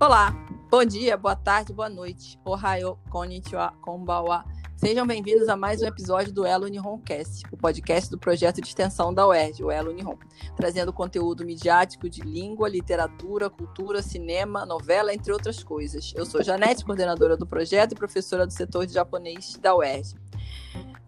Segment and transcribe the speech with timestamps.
[0.00, 0.32] Olá,
[0.70, 2.38] bom dia, boa tarde, boa noite.
[2.44, 4.44] Ohio, konnichiwa, konbawa.
[4.76, 9.12] Sejam bem-vindos a mais um episódio do Elo Nihon-Cast, o podcast do projeto de extensão
[9.12, 10.16] da UERJ, o Elo Nihon,
[10.54, 16.12] trazendo conteúdo midiático de língua, literatura, cultura, cinema, novela, entre outras coisas.
[16.14, 20.14] Eu sou Janete, coordenadora do projeto e professora do setor de japonês da UERJ.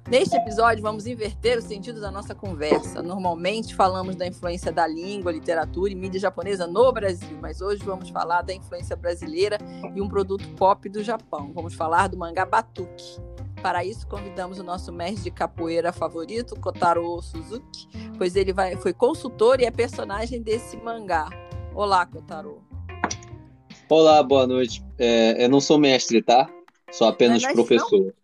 [0.09, 3.03] Neste episódio, vamos inverter o sentido da nossa conversa.
[3.03, 8.11] Normalmente falamos da influência da língua, literatura e mídia japonesa no Brasil, mas hoje vamos
[8.11, 9.59] falar da influência brasileira
[9.95, 11.53] e um produto pop do Japão.
[11.55, 13.21] Vamos falar do mangá Batuque.
[13.63, 17.87] Para isso, convidamos o nosso mestre de capoeira favorito, Kotaro Suzuki,
[18.17, 21.29] pois ele vai, foi consultor e é personagem desse mangá.
[21.75, 22.65] Olá, Kotaro.
[23.89, 24.83] Olá, boa noite.
[24.99, 26.49] É, eu não sou mestre, tá?
[26.91, 28.15] Sou apenas não é professor.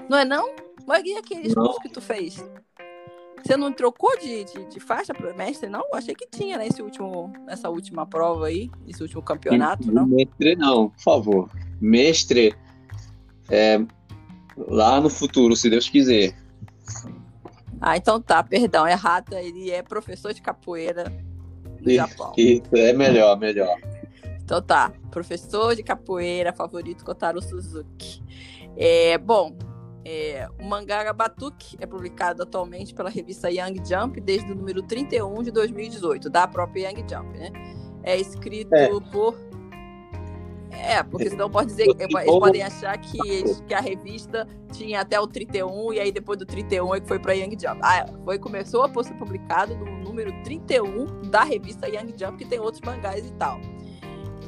[0.00, 0.08] Não?
[0.10, 0.71] não é não?
[0.86, 2.44] Mas e aquele curso que tu fez?
[3.44, 5.82] Você não trocou de, de, de faixa para mestre, não?
[5.92, 10.06] Achei que tinha nesse último, nessa última prova aí, nesse último campeonato, não?
[10.06, 11.50] Mestre não, por favor.
[11.80, 12.54] Mestre
[13.50, 13.80] é
[14.56, 16.36] lá no futuro, se Deus quiser.
[17.80, 21.04] Ah, então tá, perdão, é rata, ele é professor de capoeira
[21.80, 22.32] do isso, Japão.
[22.36, 23.76] Isso, é melhor, melhor.
[24.44, 28.22] Então tá, professor de capoeira favorito Kotaro Suzuki.
[28.76, 29.56] É, bom,
[30.04, 35.42] é, o mangá Batuque é publicado atualmente pela revista Young Jump desde o número 31
[35.42, 37.50] de 2018, da própria Young Jump, né?
[38.02, 38.88] É escrito é.
[39.12, 39.36] por.
[40.70, 45.20] É, porque senão pode dizer que eles podem achar que, que a revista tinha até
[45.20, 47.78] o 31 e aí depois do 31 é que foi para Young Jump.
[47.82, 52.58] Ah, foi, começou a ser publicado no número 31 da revista Young Jump, que tem
[52.58, 53.60] outros mangás e tal.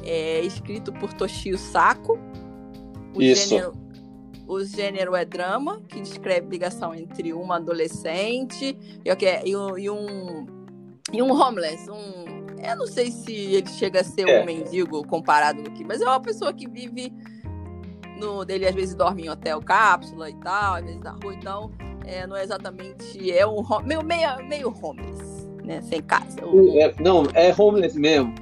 [0.03, 2.19] É escrito por Toshio Sako.
[3.15, 3.49] O Isso.
[3.49, 3.84] Gênero,
[4.47, 10.45] o gênero é drama, que descreve ligação entre uma adolescente e, e, um, e um,
[11.11, 11.89] e um homeless.
[11.89, 14.41] Um, eu não sei se ele chega a ser é.
[14.41, 17.11] um mendigo comparado com que, mas é uma pessoa que vive
[18.19, 21.71] no dele às vezes dorme em hotel cápsula e tal, às vezes na rua, então
[22.05, 26.39] é, não é exatamente é um meio meio, meio homeless, né, sem casa.
[26.79, 28.33] É, não, é homeless mesmo.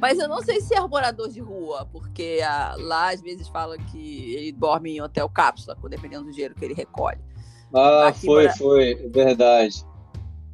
[0.00, 3.76] Mas eu não sei se é morador de rua, porque a, lá às vezes fala
[3.78, 7.20] que ele dorme em hotel cápsula, dependendo do dinheiro que ele recolhe.
[7.72, 8.56] Ah, Aqui foi, mora...
[8.56, 9.84] foi, verdade.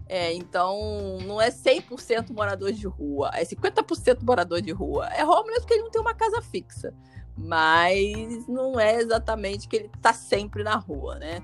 [0.08, 5.06] É, então não é 100% morador de rua, é 50% morador de rua.
[5.08, 6.94] É homeless porque ele não tem uma casa fixa,
[7.36, 11.42] mas não é exatamente que ele está sempre na rua, né?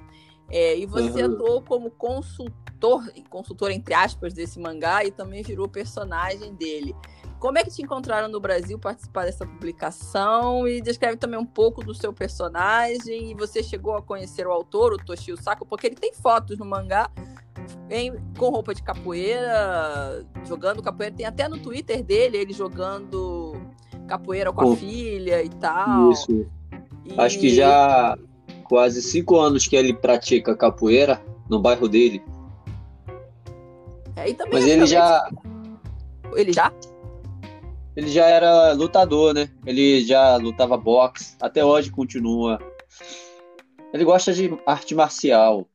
[0.49, 1.35] É, e você uhum.
[1.35, 6.95] atuou como consultor, consultor entre aspas, desse mangá e também virou personagem dele.
[7.43, 10.69] Como é que te encontraram no Brasil participar dessa publicação?
[10.69, 13.33] E descreve também um pouco do seu personagem.
[13.33, 16.65] E você chegou a conhecer o autor, o Toshio Sako, porque ele tem fotos no
[16.65, 17.11] mangá
[17.91, 21.17] em, com roupa de capoeira, jogando capoeira.
[21.17, 23.61] Tem até no Twitter dele ele jogando
[24.07, 26.13] capoeira com a filha e tal.
[26.13, 26.47] Isso.
[27.05, 27.21] E...
[27.21, 28.17] Acho que já
[28.63, 31.21] quase cinco anos que ele pratica capoeira
[31.51, 32.23] no bairro dele.
[34.15, 35.29] É, Mas ele já.
[36.37, 36.73] Ele já?
[37.97, 39.49] Ele já era lutador, né?
[39.67, 42.59] Ele já lutava boxe, até hoje continua.
[43.93, 45.67] Ele gosta de arte marcial.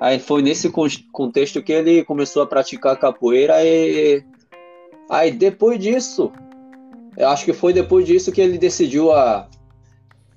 [0.00, 0.70] Aí foi nesse
[1.12, 4.24] contexto que ele começou a praticar capoeira e
[5.08, 6.32] aí depois disso,
[7.16, 9.48] eu acho que foi depois disso que ele decidiu a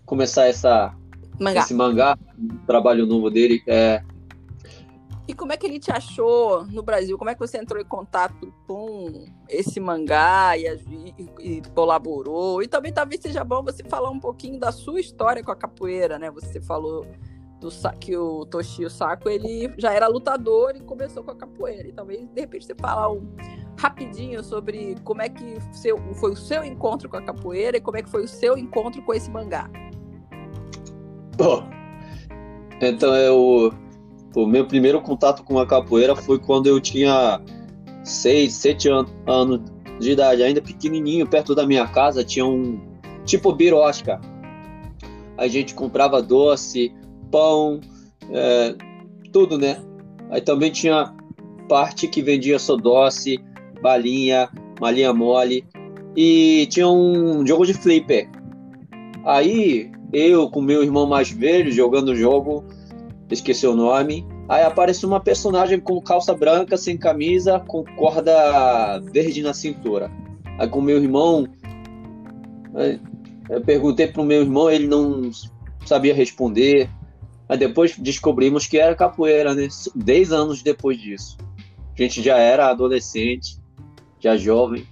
[0.05, 0.93] começar essa
[1.39, 1.61] mangá.
[1.61, 2.17] esse mangá,
[2.67, 4.03] trabalho novo dele, é
[5.27, 7.17] e como é que ele te achou no Brasil?
[7.17, 10.67] Como é que você entrou em contato com esse mangá e,
[11.17, 12.61] e, e, colaborou?
[12.61, 16.19] E também talvez seja bom você falar um pouquinho da sua história com a capoeira,
[16.19, 16.29] né?
[16.29, 17.07] Você falou
[17.59, 17.69] do,
[17.99, 21.87] que o Toshio Sako ele já era lutador e começou com a capoeira.
[21.87, 23.27] E talvez de repente você falar um,
[23.79, 27.97] rapidinho sobre como é que seu, foi o seu encontro com a capoeira e como
[27.97, 29.69] é que foi o seu encontro com esse mangá.
[31.35, 31.67] Bom,
[32.81, 33.73] então eu
[34.43, 37.41] o meu primeiro contato com a capoeira foi quando eu tinha
[38.03, 39.61] 6, 7 an anos
[39.99, 42.79] de idade, ainda pequenininho, perto da minha casa tinha um
[43.23, 44.19] tipo birosca.
[45.37, 46.93] A gente comprava doce,
[47.31, 47.79] pão,
[48.31, 48.75] é,
[49.31, 49.81] tudo, né?
[50.29, 51.13] Aí também tinha
[51.67, 53.39] parte que vendia só doce,
[53.81, 54.49] balinha,
[54.79, 55.65] malinha mole
[56.15, 58.29] e tinha um jogo de flipper.
[59.25, 62.63] Aí eu com meu irmão mais velho jogando o jogo,
[63.33, 64.25] esqueci o nome.
[64.47, 70.11] Aí aparece uma personagem com calça branca, sem camisa, com corda verde na cintura.
[70.59, 71.47] Aí com meu irmão,
[73.49, 75.29] eu perguntei pro meu irmão, ele não
[75.85, 76.89] sabia responder.
[77.47, 79.67] Aí depois descobrimos que era capoeira, né?
[79.95, 81.37] Dez anos depois disso.
[81.97, 83.57] A gente já era adolescente,
[84.19, 84.85] já jovem.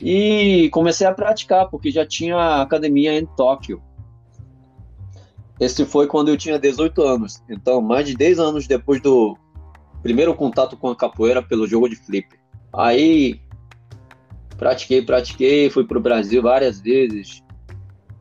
[0.00, 3.82] E comecei a praticar, porque já tinha academia em Tóquio.
[5.60, 7.42] Esse foi quando eu tinha 18 anos.
[7.48, 9.36] Então, mais de 10 anos depois do
[10.02, 12.26] primeiro contato com a capoeira pelo jogo de flip.
[12.72, 13.38] Aí,
[14.56, 17.42] pratiquei, pratiquei, fui para o Brasil várias vezes.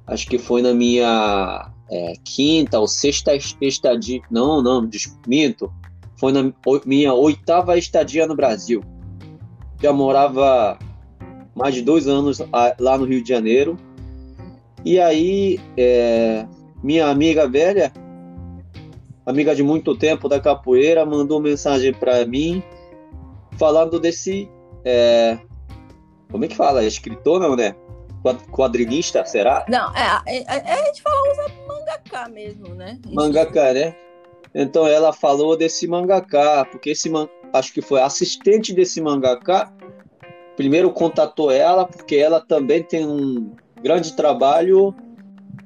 [0.06, 3.32] Acho que foi na minha é, quinta ou sexta
[3.62, 4.22] estadia.
[4.30, 4.90] Não, não,
[5.26, 5.72] minto.
[6.18, 6.52] Foi na
[6.86, 8.84] minha oitava estadia no Brasil.
[9.82, 10.78] Já morava
[11.56, 12.40] mais de dois anos
[12.78, 13.78] lá no Rio de Janeiro.
[14.84, 16.46] E aí, é,
[16.84, 17.92] minha amiga velha,
[19.26, 22.64] amiga de muito tempo da capoeira, mandou mensagem para mim
[23.58, 24.50] falando desse.
[24.84, 25.38] É,
[26.32, 26.84] como é que fala?
[26.84, 27.76] Escritor, não, né?
[28.52, 29.66] Quadrinista, será?
[29.70, 33.00] Não, é, é, é, a gente fala usa mangaká mesmo, né?
[33.08, 33.96] Mangaká, né?
[34.54, 37.30] Então ela falou desse mangaká, porque esse man...
[37.54, 39.72] acho que foi assistente desse mangaká
[40.60, 44.94] primeiro contatou ela porque ela também tem um grande trabalho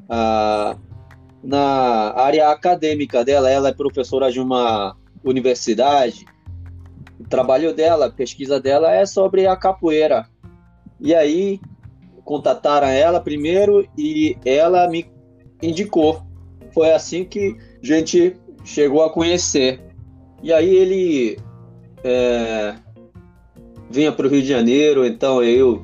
[0.08, 0.78] ah,
[1.44, 3.50] na área acadêmica dela.
[3.50, 6.26] Ela é professora de uma universidade.
[7.20, 10.28] O trabalho dela, a pesquisa dela é sobre a capoeira.
[11.00, 11.60] E aí
[12.24, 15.06] contataram ela primeiro e ela me
[15.62, 16.24] indicou.
[16.74, 19.82] Foi assim que a gente chegou a conhecer.
[20.42, 21.38] E aí ele
[22.04, 22.76] é,
[23.90, 25.84] vinha para o Rio de Janeiro, então eu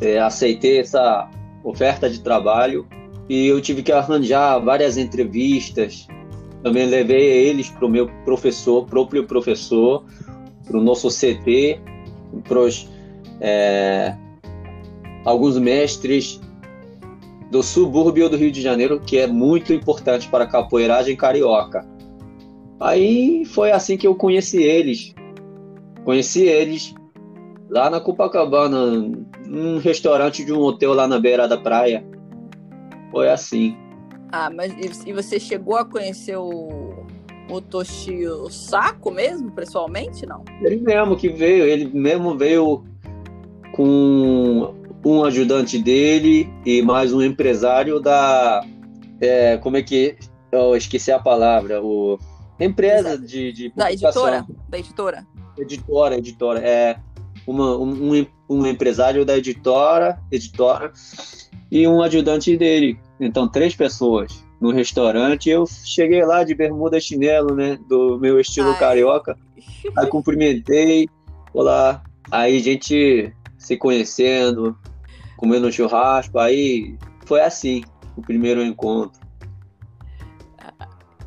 [0.00, 1.30] é, aceitei essa
[1.62, 2.86] oferta de trabalho
[3.28, 6.06] e eu tive que arranjar várias entrevistas.
[6.62, 10.04] Também levei eles para o meu professor, próprio professor,
[10.66, 11.80] para o nosso CT,
[12.48, 12.60] para
[13.40, 14.16] é,
[15.24, 16.40] alguns mestres
[17.50, 21.86] do subúrbio do Rio de Janeiro, que é muito importante para a capoeiragem carioca.
[22.80, 25.14] Aí foi assim que eu conheci eles.
[26.04, 26.94] Conheci eles
[27.70, 29.10] lá na Copacabana,
[29.46, 32.04] num restaurante de um hotel lá na beira da praia.
[33.14, 33.76] Foi assim.
[34.32, 34.74] Ah, mas
[35.06, 37.06] e você chegou a conhecer o,
[37.48, 40.42] o Toshio Saco mesmo, pessoalmente, não?
[40.60, 42.84] Ele mesmo que veio, ele mesmo veio
[43.72, 44.74] com
[45.04, 48.66] um ajudante dele e mais um empresário da.
[49.20, 50.16] É, como é que.
[50.50, 51.80] Eu esqueci a palavra.
[51.80, 52.18] O,
[52.58, 54.44] empresa de, de da editora?
[54.68, 55.24] Da editora
[55.58, 56.98] editora, editora, é
[57.46, 60.92] uma, um, um empresário da editora, editora
[61.70, 62.98] e um ajudante dele.
[63.20, 65.50] Então, três pessoas no restaurante.
[65.50, 67.78] Eu cheguei lá de bermuda chinelo, né?
[67.88, 68.78] Do meu estilo Ai.
[68.78, 69.36] carioca.
[69.96, 71.08] Aí cumprimentei.
[71.52, 72.02] Olá.
[72.30, 74.76] Aí a gente se conhecendo,
[75.36, 76.38] comendo um churrasco.
[76.38, 76.96] Aí
[77.26, 77.82] foi assim
[78.16, 79.20] o primeiro encontro.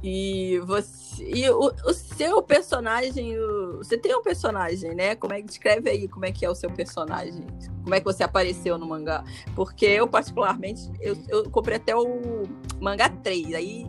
[0.04, 5.16] E você e o, o seu personagem, o, você tem um personagem, né?
[5.16, 7.46] Como é que descreve aí como é que é o seu personagem?
[7.84, 9.24] Como é que você apareceu no mangá?
[9.56, 12.44] Porque eu, particularmente, eu, eu comprei até o
[12.80, 13.54] mangá 3.
[13.56, 13.88] Aí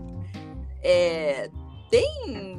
[0.82, 1.50] é,
[1.90, 2.58] tem.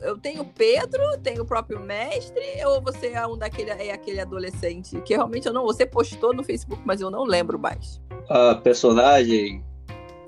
[0.00, 5.00] Eu tenho Pedro, tenho o próprio mestre, ou você é um daquele é aquele adolescente?
[5.02, 5.64] Que realmente eu não.
[5.64, 8.00] Você postou no Facebook, mas eu não lembro mais.
[8.28, 9.64] A personagem.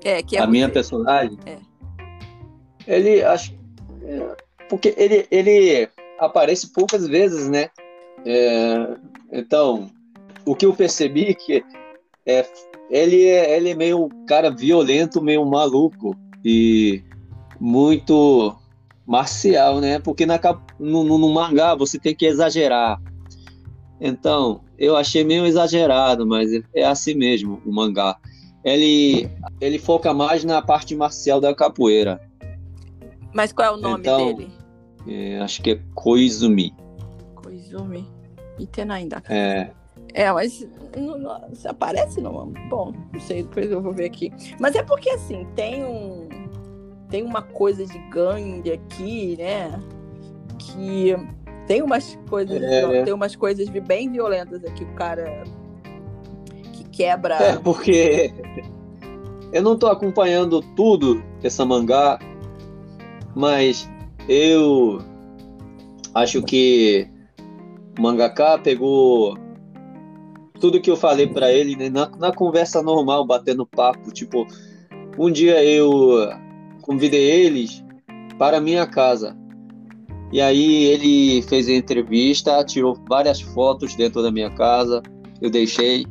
[0.03, 1.37] É, que é a minha personagem.
[1.45, 1.57] É.
[2.87, 3.53] Ele acho
[4.69, 5.87] porque ele, ele
[6.19, 7.69] aparece poucas vezes, né?
[8.25, 8.97] É,
[9.31, 9.89] então,
[10.45, 11.63] o que eu percebi que
[12.25, 12.45] é,
[12.89, 17.03] ele é ele é meio cara violento, meio maluco e
[17.59, 18.55] muito
[19.05, 19.99] marcial, né?
[19.99, 20.39] Porque na,
[20.79, 22.99] no, no, mangá você tem que exagerar.
[24.01, 28.17] Então, eu achei meio exagerado, mas é assim mesmo o mangá.
[28.63, 29.29] Ele,
[29.61, 32.19] ele foca mais na parte marcial da capoeira.
[33.35, 34.49] Mas qual é o nome então, dele?
[35.05, 36.73] É, acho que é Koizumi.
[37.35, 38.07] Koizumi.
[38.57, 39.21] Itenainda.
[39.27, 39.69] É.
[40.13, 40.65] É, mas
[40.97, 42.53] não, não, aparece não.
[42.69, 44.31] Bom, não sei, depois eu vou ver aqui.
[44.57, 46.29] Mas é porque assim, tem um
[47.09, 49.77] tem uma coisa de gangue aqui, né?
[50.57, 51.13] Que
[51.67, 53.03] tem umas coisas, é.
[53.03, 55.43] tem umas coisas bem violentas aqui, o cara
[56.71, 57.35] que quebra.
[57.35, 58.33] É, porque
[59.51, 62.17] eu não tô acompanhando tudo essa mangá
[63.35, 63.89] mas
[64.27, 65.01] eu
[66.13, 67.07] acho que
[67.97, 69.37] o mangaka pegou
[70.59, 74.11] tudo que eu falei para ele né, na, na, conversa normal, batendo papo.
[74.11, 74.47] Tipo,
[75.17, 76.29] um dia eu
[76.81, 77.83] convidei eles
[78.37, 79.37] para minha casa.
[80.31, 85.03] E aí ele fez a entrevista, tirou várias fotos dentro da minha casa.
[85.41, 86.05] Eu deixei.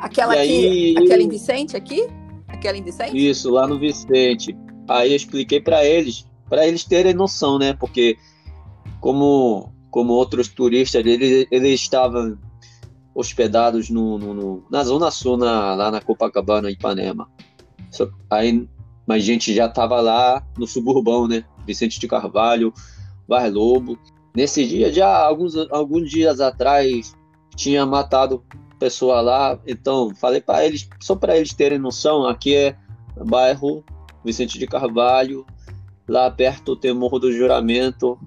[0.00, 2.08] Aquela, aqui, aquela em Vicente aqui?
[2.48, 3.28] Aquela em Vicente?
[3.28, 4.56] Isso, lá no Vicente.
[4.88, 7.72] Aí eu expliquei para eles, para eles terem noção, né?
[7.74, 8.16] Porque
[9.00, 12.38] como como outros turistas, eles, eles estavam
[13.14, 17.28] hospedados no, no, no, na Zona Sul, na, lá na Copacabana, Ipanema.
[18.30, 18.66] Aí,
[19.06, 21.44] mas a gente já estava lá no suburbão, né?
[21.66, 22.72] Vicente de Carvalho,
[23.28, 23.98] Bar Lobo.
[24.34, 27.14] Nesse dia, já alguns, alguns dias atrás,
[27.54, 28.42] tinha matado
[28.78, 29.60] pessoa lá.
[29.66, 32.76] Então, falei para eles, só para eles terem noção, aqui é
[33.26, 33.84] bairro
[34.24, 35.46] Vicente de Carvalho,
[36.08, 38.18] lá perto tem Morro do Juramento.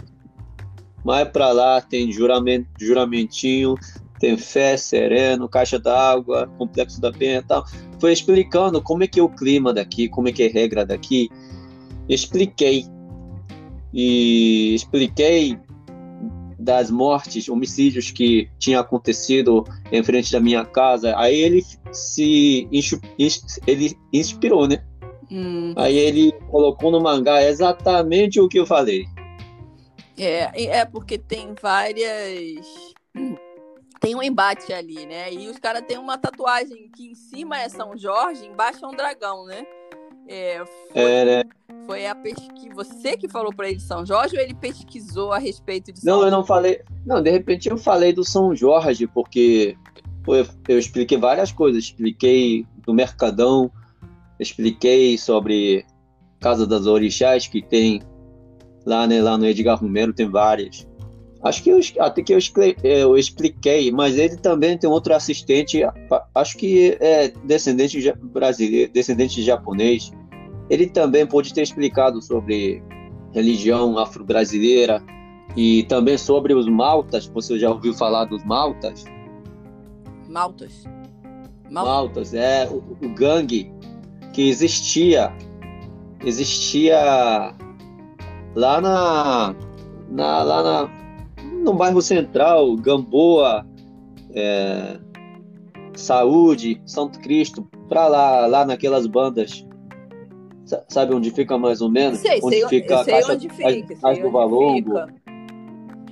[1.04, 3.76] Mais para lá tem juramento, juramentinho,
[4.20, 7.64] tem fé, sereno, caixa d'água, complexo da penha e tal.
[8.00, 10.86] Foi explicando como é que é o clima daqui, como é que é a regra
[10.86, 11.30] daqui.
[12.10, 12.86] Expliquei.
[13.94, 15.60] E expliquei
[16.58, 21.16] das mortes, homicídios que tinha acontecido em frente da minha casa.
[21.18, 22.68] Aí ele se
[23.68, 24.84] ele inspirou, né?
[25.32, 25.74] Hum.
[25.76, 29.06] Aí ele colocou no mangá exatamente o que eu falei.
[30.18, 32.66] É, é porque tem várias
[34.00, 35.34] tem um embate ali, né?
[35.34, 38.96] E os caras têm uma tatuagem que em cima é São Jorge, embaixo é um
[38.96, 39.66] dragão, né?
[40.28, 41.44] É, foi, é, né?
[41.86, 42.74] foi a pesquisa.
[42.76, 46.22] Você que falou para ele São Jorge ou ele pesquisou a respeito de São Não,
[46.22, 46.34] Jorge?
[46.34, 46.82] eu não falei.
[47.06, 49.78] Não, de repente eu falei do São Jorge, porque
[50.28, 51.86] eu, eu expliquei várias coisas.
[51.86, 53.72] Expliquei do Mercadão,
[54.40, 55.86] expliquei sobre
[56.40, 58.02] Casa das Orixás, que tem
[58.86, 60.88] lá, né, lá no Edgar Romero, tem várias.
[61.44, 62.40] Acho que eu, até que eu,
[62.84, 65.82] eu expliquei, mas ele também tem outro assistente,
[66.34, 70.12] acho que é descendente brasileiro, descendente japonês.
[70.70, 72.82] Ele também pode ter explicado sobre
[73.32, 75.04] religião afro-brasileira
[75.56, 77.28] e também sobre os maltas.
[77.28, 79.06] Você já ouviu falar dos maltas?
[80.28, 80.84] Maltas.
[81.70, 83.72] Maltas, maltas é o, o gangue
[84.36, 85.32] que existia,
[86.26, 87.56] existia
[88.54, 89.56] lá na,
[90.10, 91.06] na lá na
[91.64, 93.66] no bairro Central, Gamboa,
[94.34, 95.00] é,
[95.96, 99.66] Saúde, Santo Cristo, para lá, lá naquelas bandas.
[100.90, 102.20] Sabe onde fica mais ou menos?
[102.20, 104.94] Sei, onde sei, fica a caixa, onde fica, a, do Valongo.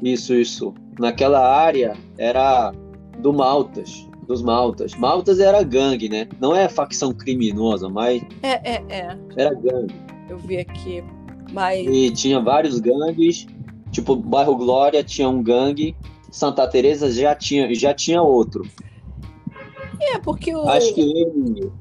[0.02, 0.74] Isso, isso.
[0.98, 2.72] Naquela área era
[3.20, 4.96] do Maltas, dos Maltas.
[4.96, 6.28] Maltas era gangue, né?
[6.40, 8.22] Não é facção criminosa, mas.
[8.42, 9.18] É, é, é.
[9.38, 9.94] Era gangue.
[10.30, 11.04] Eu vi aqui.
[11.52, 11.86] Mas...
[11.88, 13.46] E tinha vários gangues
[13.94, 15.96] Tipo, bairro Glória tinha um gangue,
[16.32, 18.68] Santa Teresa já tinha, já tinha outro.
[20.02, 20.68] É, porque o.
[20.68, 21.72] Acho que ele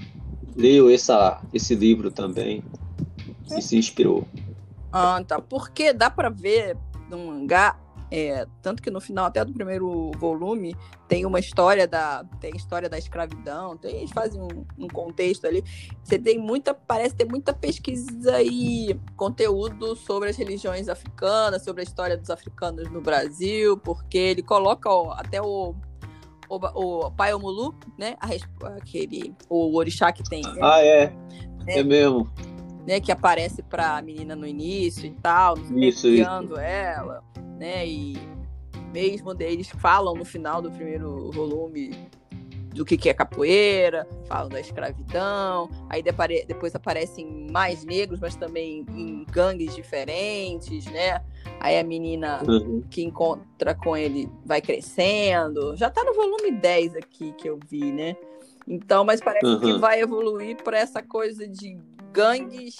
[0.55, 2.63] leu essa, esse livro também
[3.51, 3.59] é.
[3.59, 4.29] e se inspirou.
[4.93, 5.41] Ah, tá.
[5.41, 6.77] Porque dá para ver
[7.09, 7.79] no mangá
[8.15, 10.77] é, tanto que no final até do primeiro volume
[11.09, 15.65] tem uma história da tem história da escravidão, tem, eles fazem um, um, contexto ali.
[16.05, 21.85] Você tem muita, parece ter muita pesquisa e conteúdo sobre as religiões africanas, sobre a
[21.85, 25.75] história dos africanos no Brasil, porque ele coloca ó, até o
[26.51, 26.57] o,
[27.07, 28.15] o pai Omulu, né?
[28.21, 28.29] A,
[28.77, 30.43] aquele o orixá que tem.
[30.43, 30.61] Né?
[30.61, 31.17] Ah, é.
[31.67, 32.31] É, é mesmo.
[32.87, 36.59] Né, que aparece para a menina no início e tal, isso, isso.
[36.59, 37.23] ela
[37.63, 37.87] né?
[37.87, 38.19] E
[38.93, 41.93] mesmo eles falam no final do primeiro volume
[42.75, 48.85] do que, que é capoeira, falam da escravidão, aí depois aparecem mais negros, mas também
[48.89, 51.23] em gangues diferentes, né?
[51.61, 52.83] Aí a menina uhum.
[52.91, 55.77] que encontra com ele vai crescendo.
[55.77, 58.17] Já tá no volume 10 aqui que eu vi, né?
[58.67, 59.61] Então, mas parece uhum.
[59.61, 61.79] que vai evoluir para essa coisa de
[62.13, 62.79] gangues.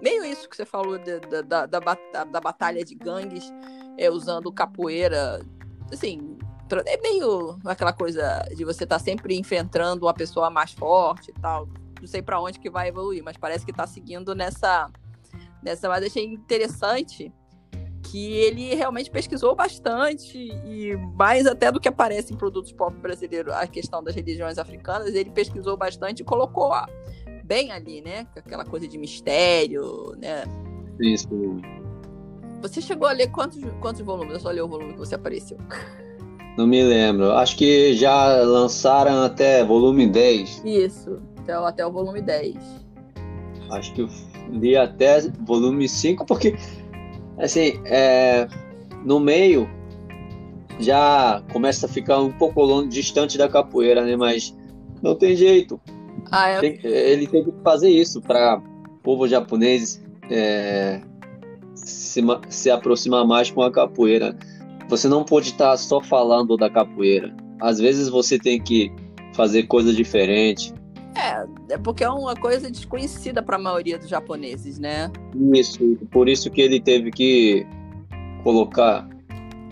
[0.00, 3.52] Meio isso que você falou da, da, da, da batalha de gangues
[3.98, 5.44] é, usando capoeira,
[5.92, 6.38] assim,
[6.86, 11.40] é meio aquela coisa de você estar tá sempre enfrentando uma pessoa mais forte e
[11.40, 11.68] tal.
[12.00, 14.88] Não sei para onde que vai evoluir, mas parece que está seguindo nessa
[15.62, 17.32] nessa, mas achei interessante
[18.10, 23.52] que ele realmente pesquisou bastante e mais até do que aparece em produtos pop brasileiros,
[23.52, 26.72] a questão das religiões africanas, ele pesquisou bastante e colocou
[27.48, 28.26] bem ali, né?
[28.36, 30.44] Aquela coisa de mistério, né?
[31.00, 31.28] Isso.
[32.60, 34.34] Você chegou a ler quantos, quantos volumes?
[34.34, 35.56] Eu só li o volume que você apareceu.
[36.58, 37.32] Não me lembro.
[37.32, 40.62] Acho que já lançaram até volume 10.
[40.64, 42.56] Isso, até, até o volume 10.
[43.70, 44.08] Acho que eu
[44.50, 46.56] li até volume 5, porque,
[47.38, 48.46] assim, é,
[49.04, 49.70] no meio
[50.80, 54.16] já começa a ficar um pouco longe, distante da capoeira, né?
[54.16, 54.56] Mas
[55.00, 55.80] não tem jeito.
[56.30, 61.00] Ah, ele tem que fazer isso para o povo japonês é,
[61.74, 64.36] se, se aproximar mais com a capoeira.
[64.88, 67.34] Você não pode estar só falando da capoeira.
[67.60, 68.92] Às vezes você tem que
[69.34, 70.72] fazer coisa diferente.
[71.14, 75.10] É, é porque é uma coisa desconhecida para a maioria dos japoneses, né?
[75.52, 75.78] Isso,
[76.10, 77.66] por isso que ele teve que
[78.42, 79.08] colocar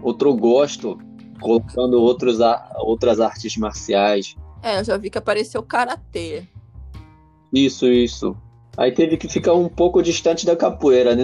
[0.03, 0.99] outro gosto
[1.41, 2.39] colocando outros,
[2.79, 4.37] outras artes marciais.
[4.67, 6.43] É, eu já vi que apareceu karatê.
[7.55, 8.37] Isso, isso.
[8.77, 11.23] Aí teve que ficar um pouco distante da capoeira, né?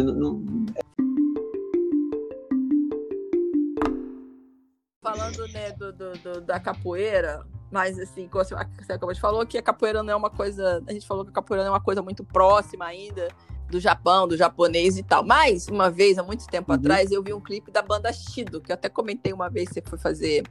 [5.03, 9.59] Falando, né, do, do, do, da capoeira, mas assim, como você, acabou de falar, que
[9.59, 10.81] a capoeira não é uma coisa.
[10.87, 13.27] A gente falou que a capoeira não é uma coisa muito próxima ainda
[13.69, 15.25] do Japão, do japonês e tal.
[15.25, 16.79] Mas, uma vez, há muito tempo uhum.
[16.79, 19.83] atrás, eu vi um clipe da banda Shido, que eu até comentei uma vez, você
[19.85, 20.45] foi fazer,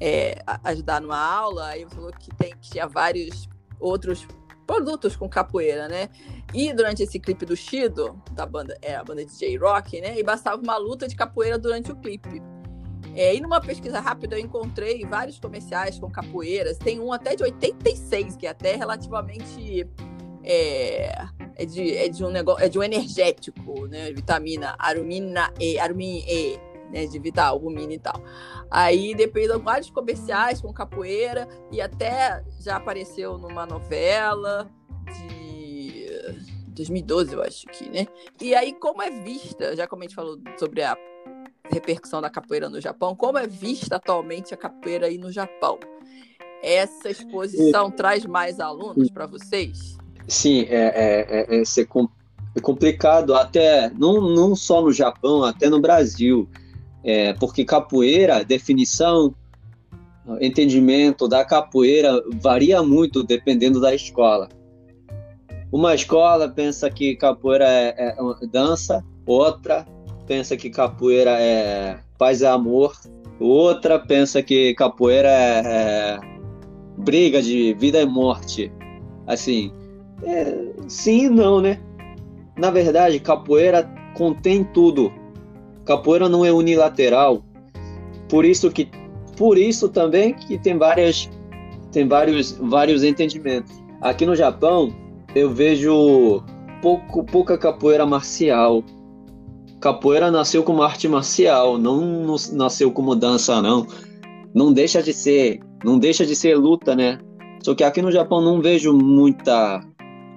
[0.00, 4.26] é, ajudar numa aula, aí você falou que, tem, que tinha vários outros
[4.66, 6.08] produtos com capoeira, né?
[6.54, 10.18] E durante esse clipe do Shido, da banda, é a banda DJ Rock, né?
[10.18, 12.40] E bastava uma luta de capoeira durante o clipe.
[13.14, 16.78] É, e numa pesquisa rápida eu encontrei vários comerciais com capoeiras.
[16.78, 19.88] Tem um até de 86, que é até relativamente
[20.44, 21.26] é,
[21.56, 24.12] é, de, é de um negócio, é de um energético, né?
[24.12, 26.58] Vitamina arumina E, arumin E,
[26.90, 27.06] né?
[27.06, 28.22] De vital, albumina e tal.
[28.70, 34.70] Aí depois de vários comerciais com capoeira e até já apareceu numa novela
[35.12, 36.06] de
[36.70, 38.06] 2012, eu acho que, né?
[38.40, 40.96] E aí, como é vista, já como a gente falou sobre a
[41.70, 45.78] repercussão da capoeira no Japão, como é vista atualmente a capoeira aí no Japão?
[46.62, 49.96] Essa exposição traz mais alunos para vocês?
[50.28, 56.48] Sim, é, é, é, é, complicado até não, não só no Japão, até no Brasil,
[57.04, 59.34] é, porque capoeira, definição,
[60.40, 64.48] entendimento da capoeira varia muito dependendo da escola.
[65.72, 69.86] Uma escola pensa que capoeira é, é dança, outra
[70.26, 72.94] pensa que capoeira é paz e amor,
[73.38, 76.20] outra pensa que capoeira é, é
[76.98, 78.72] briga de vida e morte.
[79.26, 79.72] Assim,
[80.22, 80.54] é,
[80.88, 81.80] sim e não, né?
[82.56, 85.12] Na verdade, capoeira contém tudo.
[85.90, 87.42] Capoeira não é unilateral.
[88.28, 88.88] Por isso que
[89.36, 91.28] por isso também que tem várias
[91.90, 93.72] tem vários vários entendimentos.
[94.00, 94.94] Aqui no Japão,
[95.34, 96.44] eu vejo
[96.80, 98.84] pouco pouca capoeira marcial.
[99.80, 103.84] Capoeira nasceu como arte marcial, não nasceu como dança não.
[104.54, 107.18] Não deixa de ser, não deixa de ser luta, né?
[107.64, 109.80] Só que aqui no Japão não vejo muita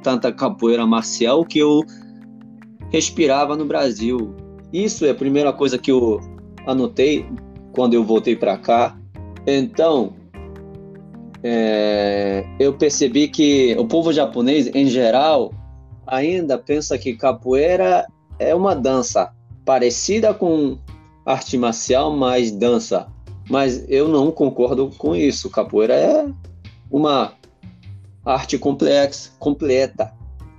[0.02, 1.82] tanta capoeira marcial que eu
[2.90, 4.36] respirava no Brasil.
[4.74, 6.20] Isso é a primeira coisa que eu
[6.66, 7.26] anotei
[7.74, 8.98] quando eu voltei para cá.
[9.46, 10.14] Então,
[11.44, 15.54] é, eu percebi que o povo japonês, em geral,
[16.08, 18.08] ainda pensa que capoeira
[18.40, 19.32] é uma dança
[19.64, 20.78] parecida com
[21.26, 23.08] arte marcial, mas dança.
[23.50, 25.50] Mas eu não concordo com isso.
[25.50, 26.26] Capoeira é
[26.90, 27.34] uma
[28.26, 30.14] arte complexa, completa.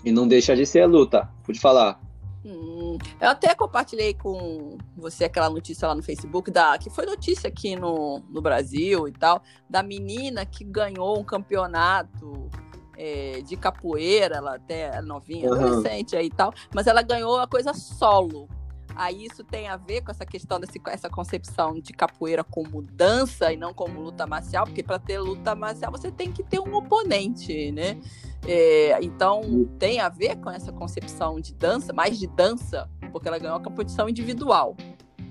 [0.04, 1.28] E não deixa de ser luta.
[1.46, 1.98] Pode falar.
[2.44, 2.73] Hum,
[3.20, 7.76] eu até compartilhei com você aquela notícia lá no Facebook, da, que foi notícia aqui
[7.76, 12.48] no, no Brasil e tal, da menina que ganhou um campeonato
[12.96, 15.54] é, de capoeira, ela até é novinha, uhum.
[15.54, 18.48] adolescente aí e tal, mas ela ganhou a coisa solo.
[18.96, 23.52] Aí isso tem a ver com essa questão dessa essa concepção de capoeira como dança
[23.52, 26.74] e não como luta marcial, porque para ter luta marcial você tem que ter um
[26.74, 28.00] oponente, né?
[28.46, 33.38] É, então tem a ver com essa concepção de dança, mais de dança, porque ela
[33.38, 34.76] ganhou a competição individual.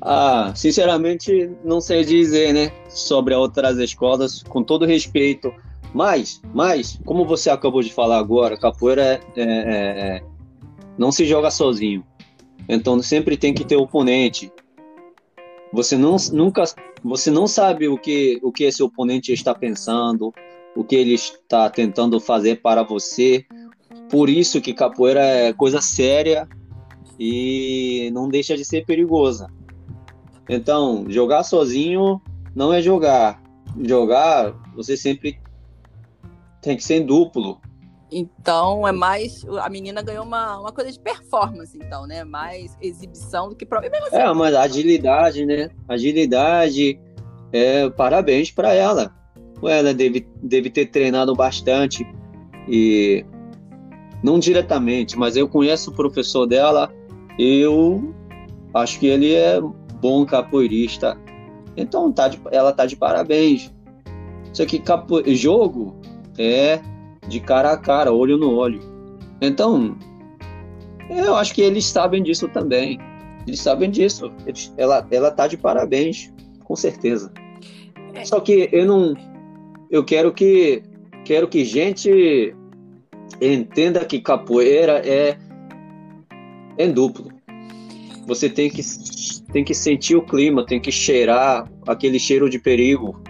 [0.02, 5.54] Ah, sinceramente não sei dizer, né, sobre outras escolas, com todo respeito.
[5.94, 10.24] Mas, mas, como você acabou de falar agora, capoeira é, é, é,
[10.98, 12.04] não se joga sozinho.
[12.68, 14.52] Então sempre tem que ter oponente.
[15.72, 16.64] Você não, nunca,
[17.04, 20.34] você não sabe o que, o que esse oponente está pensando,
[20.76, 23.46] o que ele está tentando fazer para você.
[24.10, 26.48] Por isso que capoeira é coisa séria
[27.20, 29.48] e não deixa de ser perigosa.
[30.50, 32.22] Então, jogar sozinho
[32.56, 33.42] não é jogar.
[33.82, 35.40] Jogar, você sempre
[36.62, 37.60] tem que ser em duplo.
[38.12, 39.44] Então é mais.
[39.62, 42.24] A menina ganhou uma, uma coisa de performance, então, né?
[42.24, 43.68] Mais exibição do que.
[43.74, 45.70] Assim, é, mas agilidade, né?
[45.88, 47.00] Agilidade.
[47.52, 49.14] É, parabéns para ela.
[49.68, 52.06] Ela deve, deve ter treinado bastante
[52.68, 53.26] e
[54.24, 56.92] não diretamente, mas eu conheço o professor dela.
[57.38, 58.14] Eu
[58.74, 59.60] acho que ele é
[60.02, 61.18] bom capoeirista.
[61.76, 63.74] Então tá de, ela tá de parabéns.
[64.54, 65.96] Só que capo, jogo
[66.38, 66.80] é
[67.28, 68.80] de cara a cara, olho no olho.
[69.42, 69.98] Então,
[71.10, 73.00] eu acho que eles sabem disso também.
[73.48, 74.32] Eles sabem disso.
[74.46, 76.32] Eles, ela, ela tá de parabéns,
[76.64, 77.32] com certeza.
[78.14, 78.24] É.
[78.26, 79.14] Só que eu não.
[79.94, 80.82] Eu quero que.
[81.24, 82.54] Quero que gente
[83.40, 85.38] entenda que capoeira é
[86.80, 87.32] em duplo.
[88.26, 88.82] você tem que,
[89.54, 93.22] tem que sentir o clima, tem que cheirar aquele cheiro de perigo.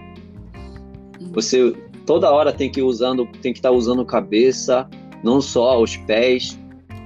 [1.33, 1.73] Você
[2.05, 4.89] toda hora tem que usando, tem que estar tá usando cabeça,
[5.21, 6.57] não só os pés.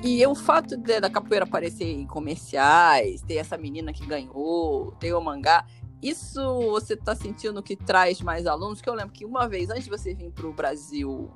[0.04, 5.13] E o fato de, da capoeira aparecer em comerciais, ter essa menina que ganhou, ter
[5.13, 5.65] o mangá,
[6.02, 8.82] isso você está sentindo que traz mais alunos?
[8.82, 11.32] Que eu lembro que uma vez, antes de você vir para o Brasil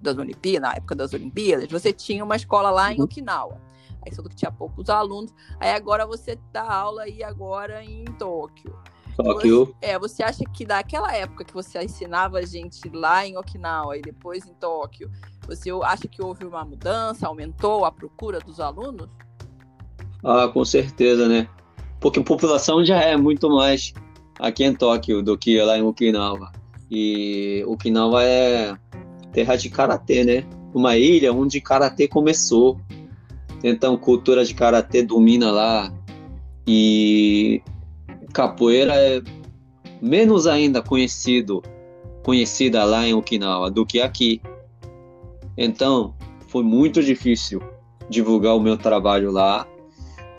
[0.00, 3.04] das Olimpíadas, na época das Olimpíadas, você tinha uma escola lá em uhum.
[3.04, 3.60] Okinawa.
[4.04, 5.32] Aí falou que tinha poucos alunos.
[5.60, 8.76] Aí agora você dá aula aí agora em Tóquio.
[9.16, 9.66] Tóquio.
[9.66, 13.96] Você, é, você acha que daquela época que você ensinava a gente lá em Okinawa
[13.96, 15.10] e depois em Tóquio,
[15.46, 19.08] você acha que houve uma mudança, aumentou a procura dos alunos?
[20.24, 21.48] Ah, com certeza, né?
[22.02, 23.94] Porque a população já é muito mais
[24.38, 26.50] aqui em Tóquio do que lá em Okinawa.
[26.90, 28.76] E Okinawa é
[29.32, 30.44] terra de karatê, né?
[30.74, 32.80] Uma ilha onde karatê começou.
[33.62, 35.94] Então, cultura de karatê domina lá.
[36.66, 37.62] E
[38.32, 39.22] capoeira é
[40.00, 41.62] menos ainda conhecido,
[42.24, 44.42] conhecida lá em Okinawa do que aqui.
[45.56, 46.14] Então,
[46.48, 47.62] foi muito difícil
[48.10, 49.66] divulgar o meu trabalho lá.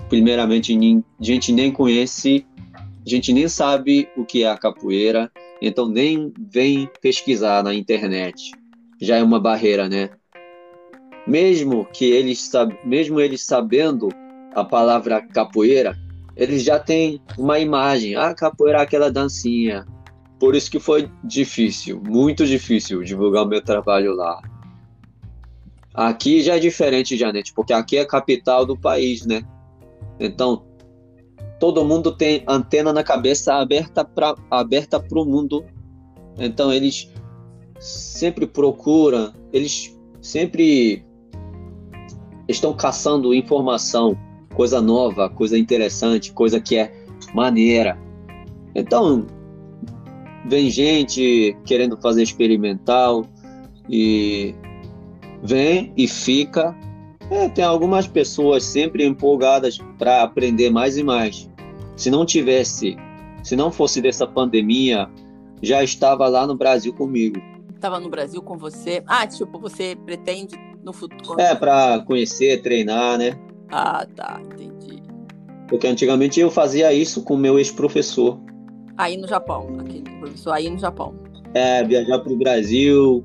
[0.10, 0.74] Primeiramente,
[1.20, 2.46] a gente nem conhece,
[3.06, 8.52] a gente nem sabe o que é a capoeira, então nem vem pesquisar na internet.
[9.02, 10.10] Já é uma barreira, né?
[11.26, 12.52] mesmo que eles
[12.84, 14.10] mesmo eles sabendo
[14.54, 15.98] a palavra capoeira,
[16.36, 18.16] eles já têm uma imagem.
[18.16, 19.86] Ah, capoeira é aquela dancinha.
[20.40, 24.42] Por isso que foi difícil, muito difícil divulgar o meu trabalho lá.
[25.94, 29.44] Aqui já é diferente, Janete, porque aqui é a capital do país, né?
[30.26, 30.64] Então,
[31.60, 35.64] todo mundo tem antena na cabeça aberta para aberta o mundo.
[36.38, 37.12] Então, eles
[37.80, 41.06] sempre procuram, eles sempre
[42.48, 44.18] estão caçando informação,
[44.56, 46.92] coisa nova, coisa interessante, coisa que é
[47.34, 47.98] maneira.
[48.76, 49.26] Então,
[50.46, 53.26] vem gente querendo fazer experimental
[53.90, 54.56] e
[55.42, 56.76] vem e fica.
[57.34, 61.50] É, tem algumas pessoas sempre empolgadas para aprender mais e mais.
[61.96, 62.96] Se não tivesse,
[63.42, 65.10] se não fosse dessa pandemia,
[65.60, 67.42] já estava lá no Brasil comigo.
[67.74, 69.02] Estava no Brasil com você.
[69.08, 71.42] Ah, tipo, você pretende no futuro?
[71.42, 73.36] É, para conhecer, treinar, né?
[73.72, 75.02] Ah, tá, entendi.
[75.68, 78.40] Porque antigamente eu fazia isso com meu ex-professor.
[78.96, 81.16] Aí no Japão, aquele professor aí no Japão.
[81.56, 83.24] É, viajar para o Brasil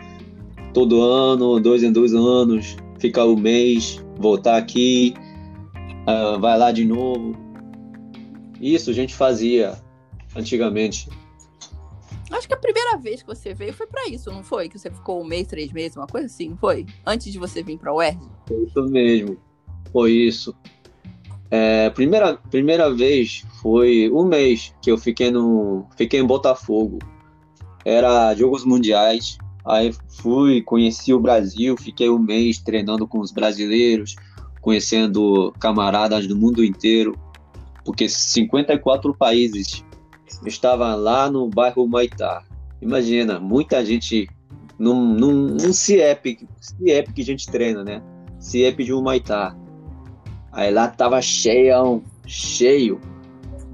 [0.72, 5.14] todo ano, dois em dois anos, ficar um mês, voltar aqui,
[6.06, 7.36] uh, vai lá de novo.
[8.60, 9.80] Isso a gente fazia
[10.36, 11.08] antigamente.
[12.30, 14.68] Acho que a primeira vez que você veio foi para isso, não foi?
[14.68, 16.84] Que você ficou um mês, três meses, uma coisa assim, foi?
[17.06, 18.18] Antes de você vir para o UERJ?
[18.46, 19.36] Foi isso mesmo,
[19.92, 20.54] foi isso.
[21.50, 26.98] É, primeira, primeira vez foi um mês que eu fiquei, no, fiquei em Botafogo.
[27.84, 29.38] Era Jogos Mundiais.
[29.68, 34.16] Aí fui, conheci o Brasil, fiquei um mês treinando com os brasileiros,
[34.62, 37.14] conhecendo camaradas do mundo inteiro,
[37.84, 39.84] porque 54 países
[40.46, 42.42] estava lá no bairro Maitá.
[42.80, 44.26] Imagina, muita gente
[44.78, 48.02] num, num, num CIEP, CIEP que a gente treina, né?
[48.38, 49.54] CIEP de Humaitá.
[50.52, 53.00] Aí lá tava cheio, cheio.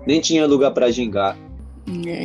[0.07, 1.39] Nem tinha lugar para gingar.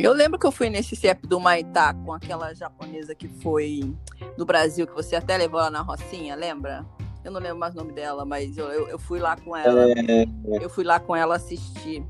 [0.02, 3.94] Eu lembro que eu fui nesse CIEP do Maitá com aquela japonesa que foi
[4.36, 6.84] do Brasil, que você até levou lá na Rocinha, lembra?
[7.22, 9.90] Eu não lembro mais o nome dela, mas eu, eu, eu fui lá com ela.
[9.90, 10.26] É...
[10.62, 12.02] Eu fui lá com ela assistir,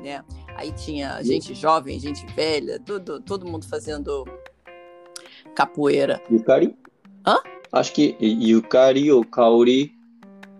[0.00, 0.24] né?
[0.54, 4.24] Aí tinha gente jovem, gente velha, tudo, todo mundo fazendo
[5.56, 6.22] capoeira.
[6.30, 6.76] Yukari?
[7.26, 7.38] Hã?
[7.72, 9.92] Acho que Yukari ou Kaori.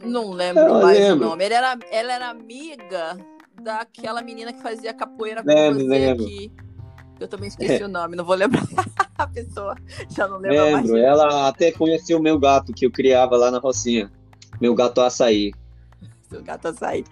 [0.02, 1.44] Não lembro mais o nome.
[1.44, 3.16] Ela era, ela era amiga
[3.64, 6.24] daquela menina que fazia capoeira com lembro, você lembro.
[6.24, 6.52] aqui.
[7.18, 7.84] Eu também esqueci é.
[7.86, 8.62] o nome, não vou lembrar
[9.16, 9.74] a pessoa.
[10.10, 11.04] Já não lembro Lembro, mais.
[11.04, 14.12] ela até conheceu o meu gato que eu criava lá na Rocinha.
[14.60, 15.52] Meu gato açaí
[16.32, 17.04] o gato açaí.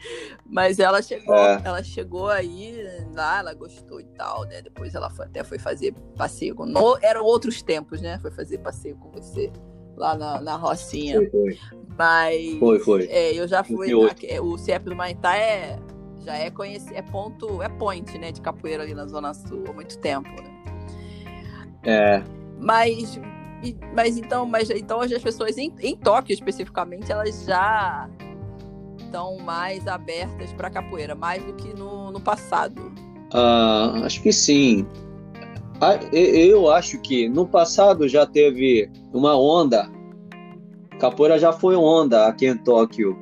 [0.47, 1.61] Mas ela chegou, é.
[1.65, 2.85] ela chegou aí
[3.15, 4.63] lá, ela gostou e tal, né?
[4.63, 6.55] Depois ela foi, até foi fazer passeio.
[6.55, 8.19] Com, no, eram outros tempos, né?
[8.21, 9.51] Foi fazer passeio com você
[9.97, 11.19] lá na, na Rocinha.
[11.19, 11.59] Foi, foi.
[11.97, 12.59] Mas.
[12.59, 13.07] Foi, foi.
[13.07, 13.91] É, eu já fui.
[13.91, 15.79] Na, o CEP do Maitá é.
[16.25, 19.73] Já é conhecido, é ponto, é point, né, de capoeira ali na Zona Sul há
[19.73, 20.53] muito tempo, né?
[21.85, 22.23] É.
[22.59, 23.19] Mas
[23.95, 28.09] mas então, mas então hoje as pessoas em, em Tóquio especificamente, elas já
[28.99, 32.93] estão mais abertas para capoeira, mais do que no, no passado?
[33.33, 34.87] Ah, acho que sim.
[35.81, 39.91] Ah, eu acho que no passado já teve uma onda.
[40.99, 43.19] Capoeira já foi onda aqui em Tóquio.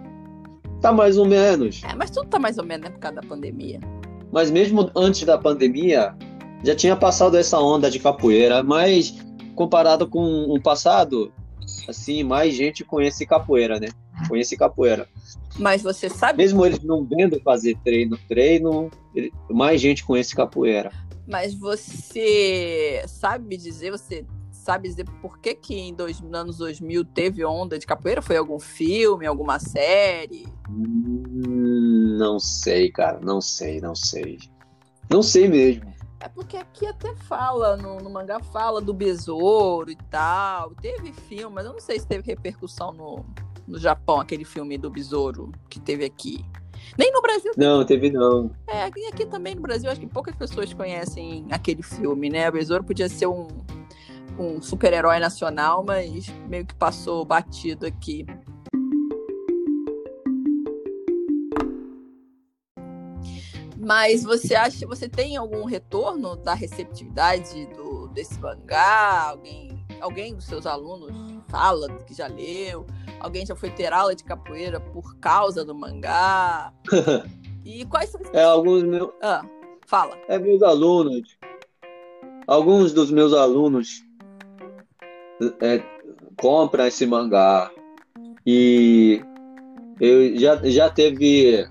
[0.81, 1.81] tá mais ou menos.
[1.83, 3.79] É, mas tudo tá mais ou menos né, por causa da pandemia.
[4.31, 6.15] Mas mesmo antes da pandemia,
[6.63, 9.15] já tinha passado essa onda de capoeira, mas
[9.55, 11.31] comparado com o passado,
[11.87, 13.87] assim, mais gente conhece capoeira, né?
[14.27, 15.07] Conhece capoeira.
[15.57, 16.37] Mas você sabe.
[16.37, 18.89] Mesmo eles não vendo fazer treino, treino,
[19.49, 20.91] mais gente conhece capoeira.
[21.27, 27.45] Mas você sabe dizer, você sabe dizer por que que em dois, anos 2000 teve
[27.45, 28.21] onda de capoeira?
[28.21, 30.47] Foi algum filme, alguma série?
[30.69, 34.37] Hum, não sei, cara, não sei, não sei.
[35.09, 35.93] Não sei mesmo.
[36.19, 40.73] É porque aqui até fala, no, no, mangá fala do besouro e tal.
[40.75, 43.25] Teve filme, mas eu não sei se teve repercussão no,
[43.67, 46.45] no Japão, aquele filme do besouro que teve aqui.
[46.97, 47.51] Nem no Brasil.
[47.57, 48.51] Não, teve não.
[48.67, 52.47] É, aqui, aqui também no Brasil, acho que poucas pessoas conhecem aquele filme, né?
[52.47, 53.47] O besouro podia ser um,
[54.37, 58.25] um super-herói nacional, mas meio que passou batido aqui.
[63.77, 69.29] Mas você acha, você tem algum retorno da receptividade do, desse mangá?
[69.29, 72.85] Alguém, alguém dos seus alunos fala que já leu?
[73.21, 76.73] Alguém já foi ter aula de capoeira por causa do mangá?
[77.63, 78.29] e quais são os...
[78.33, 79.09] É, alguns meus...
[79.21, 79.41] Ah,
[79.87, 80.17] fala.
[80.27, 81.37] É, meus alunos.
[82.45, 84.03] Alguns dos meus alunos
[85.61, 85.81] é,
[86.37, 87.71] compram esse mangá.
[88.45, 89.23] E
[89.99, 91.67] eu já, já teve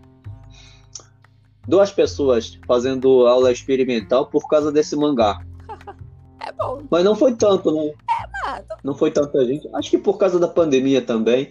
[1.69, 5.45] duas pessoas fazendo aula experimental por causa desse mangá.
[6.47, 6.83] É bom.
[6.91, 7.95] Mas não foi tanto, né?
[8.69, 8.79] Mas...
[8.83, 9.69] Não foi tanta gente.
[9.75, 11.51] Acho que por causa da pandemia também.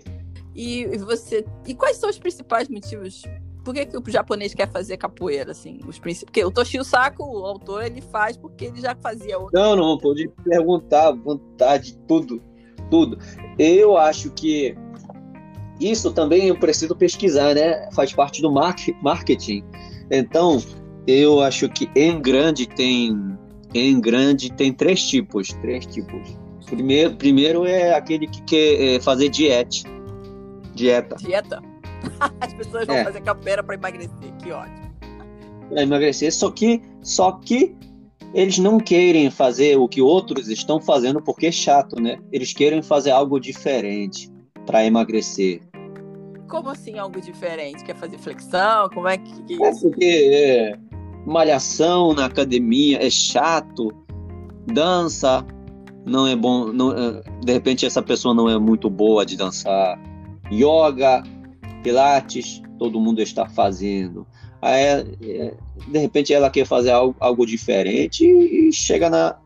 [0.55, 1.45] E você.
[1.67, 3.23] E quais são os principais motivos?
[3.63, 5.79] Por que, que o japonês quer fazer capoeira, assim?
[5.87, 6.25] Os princip...
[6.25, 9.57] Porque o Toshio Saco, o autor, ele faz porque ele já fazia outra.
[9.57, 12.41] Não, não, pode perguntar, vontade, tudo.
[12.91, 13.17] Tudo.
[13.57, 14.75] Eu acho que
[15.79, 17.89] isso também eu preciso pesquisar, né?
[17.93, 19.63] Faz parte do marketing.
[20.11, 20.61] Então,
[21.07, 23.37] eu acho que em grande tem
[23.73, 26.37] em grande tem três tipos, três tipos.
[26.73, 29.87] Primeiro, primeiro é aquele que quer é, fazer dieta.
[30.73, 31.15] Dieta.
[31.17, 31.61] Dieta?
[32.41, 33.03] As pessoas vão é.
[33.03, 34.91] fazer capoeira para emagrecer, que ótimo.
[35.69, 37.75] Para emagrecer, só que só que
[38.33, 42.17] eles não querem fazer o que outros estão fazendo porque é chato, né?
[42.31, 44.31] Eles querem fazer algo diferente
[44.65, 45.61] para emagrecer.
[46.49, 47.83] Como assim algo diferente?
[47.83, 48.89] Quer fazer flexão?
[48.89, 49.43] Como é que.
[49.43, 49.63] que...
[49.63, 50.73] É porque é,
[51.25, 53.93] malhação na academia é chato,
[54.65, 55.45] dança
[56.05, 56.71] não é bom.
[56.71, 59.99] Não, é, de repente essa pessoa não é muito boa de dançar.
[60.51, 61.23] Yoga,
[61.81, 64.25] pilates, todo mundo está fazendo.
[64.61, 65.53] Aí, é,
[65.87, 69.37] de repente ela quer fazer algo, algo diferente e chega, na,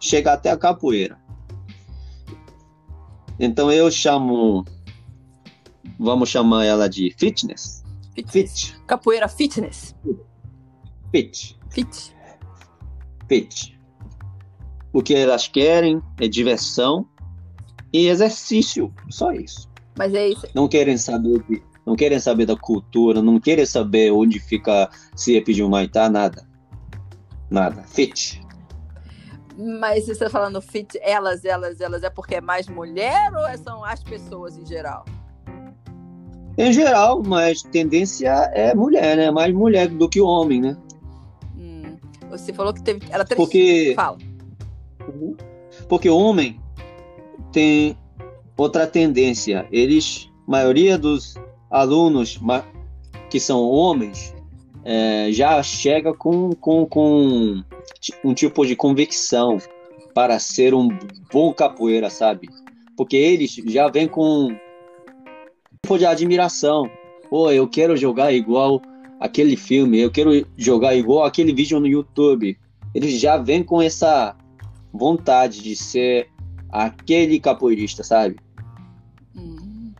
[0.00, 1.18] chega até a capoeira.
[3.38, 4.64] Então eu chamo
[5.98, 7.84] Vamos chamar ela de fitness?
[8.14, 8.30] Fit.
[8.30, 8.80] Fit.
[8.86, 9.94] Capoeira fitness.
[11.10, 11.58] Fit.
[11.70, 12.14] Fit.
[13.28, 13.73] Fit.
[14.94, 17.04] O que elas querem é diversão
[17.92, 19.68] e exercício, só isso.
[19.98, 20.46] Mas é isso.
[20.54, 25.36] Não querem saber de, não querem saber da cultura, não querem saber onde fica se
[25.36, 26.46] é pedir um maitá, nada.
[27.50, 27.82] Nada.
[27.82, 28.40] Fit.
[29.58, 33.56] Mas você está falando fit, elas, elas, elas, é porque é mais mulher ou é,
[33.56, 35.04] são as pessoas em geral?
[36.56, 39.30] Em geral, mas tendência é mulher, né?
[39.32, 40.76] Mais mulher do que homem, né?
[41.56, 41.96] Hum.
[42.30, 43.00] Você falou que teve.
[43.10, 43.36] Ela teve.
[43.36, 43.92] Porque.
[43.96, 44.18] Fala.
[45.88, 46.60] Porque o homem
[47.52, 47.96] tem
[48.56, 49.66] outra tendência.
[49.70, 51.34] Eles, maioria dos
[51.70, 52.38] alunos
[53.30, 54.34] que são homens,
[54.84, 57.62] é, já chega com, com, com
[58.24, 59.58] um tipo de convicção
[60.14, 60.88] para ser um
[61.32, 62.48] bom capoeira, sabe?
[62.96, 64.54] Porque eles já vêm com
[65.82, 66.88] tipo de admiração.
[67.28, 68.80] Pô, eu quero jogar igual
[69.18, 72.56] aquele filme, eu quero jogar igual aquele vídeo no YouTube.
[72.94, 74.36] Eles já vêm com essa
[74.94, 76.30] vontade de ser
[76.70, 78.36] aquele capoeirista, sabe?
[79.34, 79.92] Hum,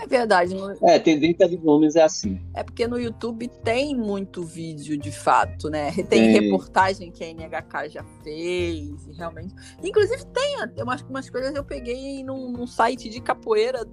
[0.00, 0.54] é verdade.
[0.54, 0.76] No...
[0.82, 2.40] É, tendência dos homens é assim.
[2.54, 5.92] É porque no YouTube tem muito vídeo de fato, né?
[6.10, 9.54] Tem, reportagem que a NHK já fez, realmente.
[9.82, 13.86] Inclusive tem, eu acho que umas coisas eu peguei num, num site de capoeira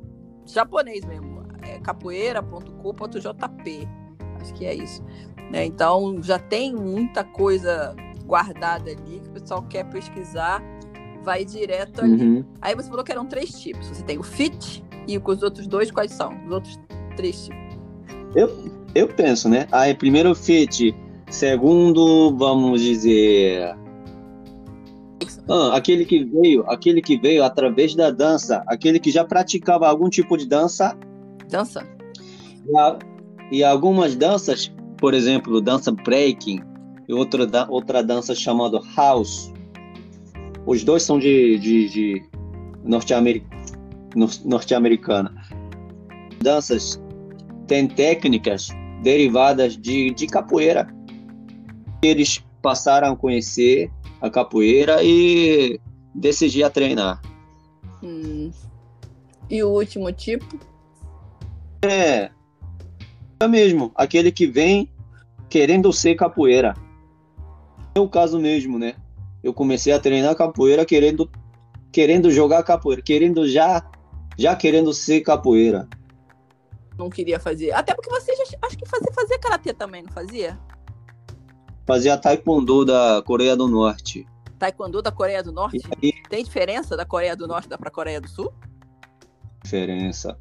[0.45, 1.47] japonês mesmo.
[1.61, 3.87] É capoeira.co.jp.
[4.41, 5.03] Acho que é isso.
[5.51, 5.65] Né?
[5.65, 7.95] Então já tem muita coisa
[8.29, 10.63] guardada ali que o pessoal quer pesquisar,
[11.23, 12.23] vai direto ali.
[12.23, 12.45] Uhum.
[12.61, 13.87] Aí você falou que eram três tipos.
[13.87, 16.33] Você tem o fit e os outros dois, quais são?
[16.45, 16.79] Os outros
[17.17, 17.59] três tipos.
[18.35, 18.47] Eu,
[18.95, 19.67] eu penso, né?
[19.71, 20.95] Aí primeiro fit
[21.29, 23.75] Segundo, vamos dizer,
[25.47, 30.09] ah, aquele que veio, aquele que veio através da dança, aquele que já praticava algum
[30.09, 30.97] tipo de dança.
[31.47, 31.85] Dança.
[32.67, 32.99] E, a,
[33.51, 36.61] e algumas danças, por exemplo, dança breaking
[37.09, 39.51] e outra, outra dança chamada house.
[40.67, 42.23] Os dois são de, de, de
[42.83, 43.49] norte-americana.
[44.45, 44.75] Norte
[46.39, 47.01] danças
[47.65, 48.69] têm técnicas
[49.01, 50.87] derivadas de, de capoeira.
[52.03, 53.91] Eles passaram a conhecer
[54.21, 55.79] a capoeira e
[56.13, 57.19] decidi a treinar.
[58.03, 58.51] Hum.
[59.49, 60.59] E o último tipo?
[61.81, 62.29] É,
[63.39, 64.87] é mesmo, aquele que vem
[65.49, 66.75] querendo ser capoeira.
[67.99, 68.95] É o caso mesmo, né?
[69.43, 71.29] Eu comecei a treinar capoeira querendo
[71.91, 73.85] querendo jogar capoeira, querendo já
[74.37, 75.85] já querendo ser capoeira.
[76.97, 77.73] Não queria fazer.
[77.73, 80.57] Até porque você já, acho que fazia fazer karatê também, não fazia?
[81.85, 84.25] Fazia taekwondo da Coreia do Norte.
[84.57, 85.81] Taekwondo da Coreia do Norte?
[86.01, 86.13] Aí...
[86.29, 88.53] Tem diferença da Coreia do Norte para a Coreia do Sul?
[89.61, 90.37] Diferença.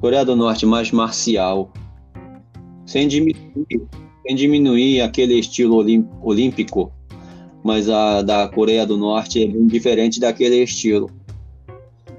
[0.00, 1.72] Coreia do Norte mais marcial.
[2.86, 3.88] Sem diminuir,
[4.26, 5.84] sem diminuir aquele estilo
[6.22, 6.92] olímpico.
[7.62, 11.10] Mas a da Coreia do Norte é bem diferente daquele estilo.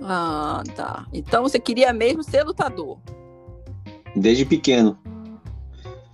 [0.01, 1.05] Ah, tá.
[1.13, 2.97] Então você queria mesmo ser lutador?
[4.15, 4.97] Desde pequeno.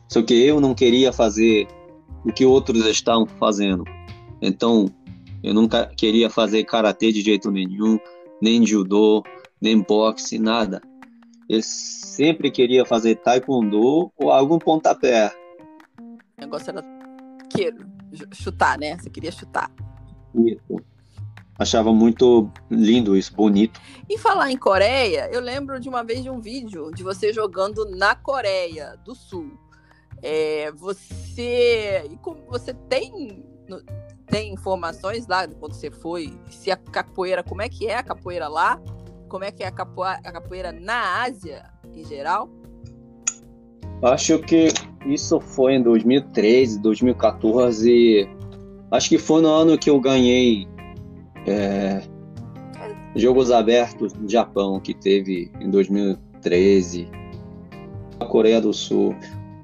[0.08, 1.67] Só que eu não queria fazer
[2.25, 3.84] o que outros estão fazendo.
[4.41, 4.88] Então,
[5.43, 7.97] eu nunca queria fazer karatê de jeito nenhum,
[8.41, 9.23] nem judô,
[9.62, 10.82] nem boxe, nada.
[11.47, 15.32] Eu sempre queria fazer taekwondo ou algum pontapé.
[16.41, 16.84] O negócio era
[17.51, 17.86] queiro,
[18.34, 18.97] chutar, né?
[18.97, 19.71] Você queria chutar.
[20.34, 20.84] Isso.
[21.60, 23.80] Achava muito lindo isso, bonito.
[24.10, 27.86] E falar em Coreia, eu lembro de uma vez de um vídeo de você jogando
[27.91, 29.51] na Coreia do Sul.
[30.23, 32.04] É, você.
[32.10, 33.45] E como você tem.
[34.25, 36.34] Tem informações lá quando você foi?
[36.49, 38.82] Se a capoeira, como é que é a capoeira lá?
[39.30, 42.49] Como é que é a capoeira, a capoeira na Ásia em geral?
[44.04, 44.70] Acho que
[45.06, 48.28] isso foi em 2013, 2014.
[48.90, 50.68] Acho que foi no ano que eu ganhei
[51.46, 52.02] é,
[53.16, 57.08] Jogos Abertos no Japão, que teve em 2013.
[58.20, 59.16] A Coreia do Sul.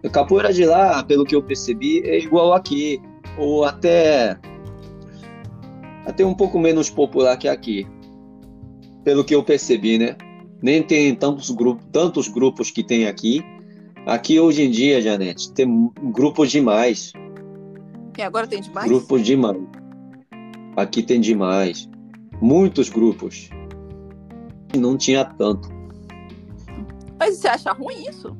[0.03, 3.01] A capoeira de lá, pelo que eu percebi, é igual aqui,
[3.37, 4.37] ou até
[6.05, 7.85] até um pouco menos popular que aqui.
[9.03, 10.15] Pelo que eu percebi, né?
[10.61, 13.43] Nem tem tantos grupos, tantos grupos que tem aqui.
[14.07, 17.11] Aqui hoje em dia, Janete, tem grupos demais.
[18.17, 18.87] E agora tem demais?
[18.87, 19.57] Grupos demais.
[20.77, 21.89] Aqui tem demais.
[22.41, 23.49] Muitos grupos.
[24.73, 25.67] E não tinha tanto.
[27.19, 28.33] Mas você acha ruim isso?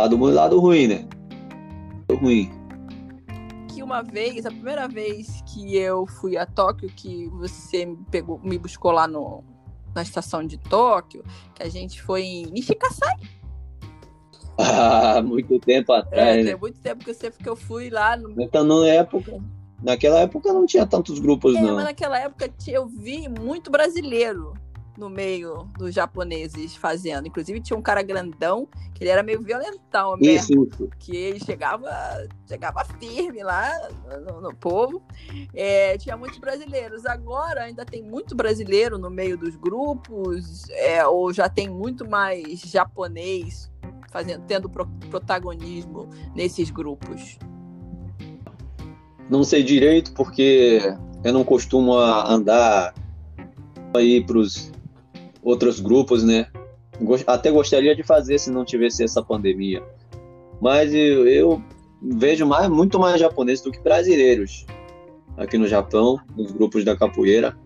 [0.00, 1.06] Lado lado ruim, né?
[2.10, 2.50] Ruim.
[3.68, 8.40] Que uma vez, a primeira vez que eu fui a Tóquio, que você me pegou,
[8.42, 9.44] me buscou lá no,
[9.94, 11.22] na estação de Tóquio,
[11.54, 13.41] que a gente foi em Nishikasai.
[14.62, 16.28] Ah, muito tempo atrás.
[16.28, 16.50] É, né?
[16.50, 18.16] tem muito tempo que, você, que eu fui lá.
[18.16, 18.40] No...
[18.40, 19.40] Então, na época,
[19.82, 21.76] naquela época não tinha tantos grupos, é, não.
[21.76, 24.54] Mas naquela época eu vi muito brasileiro
[24.96, 27.26] no meio dos japoneses fazendo.
[27.26, 30.64] Inclusive tinha um cara grandão, que ele era meio violentão mesmo.
[30.64, 30.90] Isso, isso.
[30.98, 31.90] Que ele chegava,
[32.46, 33.72] chegava firme lá
[34.26, 35.02] no, no povo.
[35.54, 37.06] É, tinha muitos brasileiros.
[37.06, 42.60] Agora ainda tem muito brasileiro no meio dos grupos, é, ou já tem muito mais
[42.60, 43.71] japonês
[44.12, 47.38] fazendo, tendo pro, protagonismo nesses grupos.
[49.28, 50.78] Não sei direito porque
[51.24, 52.94] eu não costumo andar
[53.96, 54.70] aí para os
[55.42, 56.46] outros grupos, né?
[57.26, 59.82] Até gostaria de fazer se não tivesse essa pandemia.
[60.60, 61.62] Mas eu, eu
[62.02, 64.66] vejo mais, muito mais japoneses do que brasileiros
[65.36, 67.56] aqui no Japão, nos grupos da capoeira.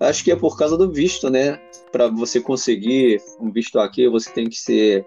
[0.00, 1.58] Acho que é por causa do visto, né?
[1.92, 5.04] Para você conseguir um visto aqui, você tem que ser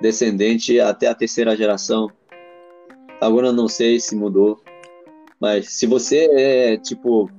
[0.00, 2.10] descendente até a terceira geração.
[3.20, 4.62] Agora não sei se mudou,
[5.40, 7.30] mas se você é tipo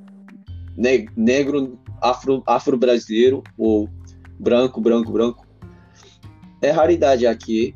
[1.16, 3.90] negro afro afro brasileiro ou
[4.40, 5.48] branco, branco, branco.
[6.62, 7.76] É raridade aqui,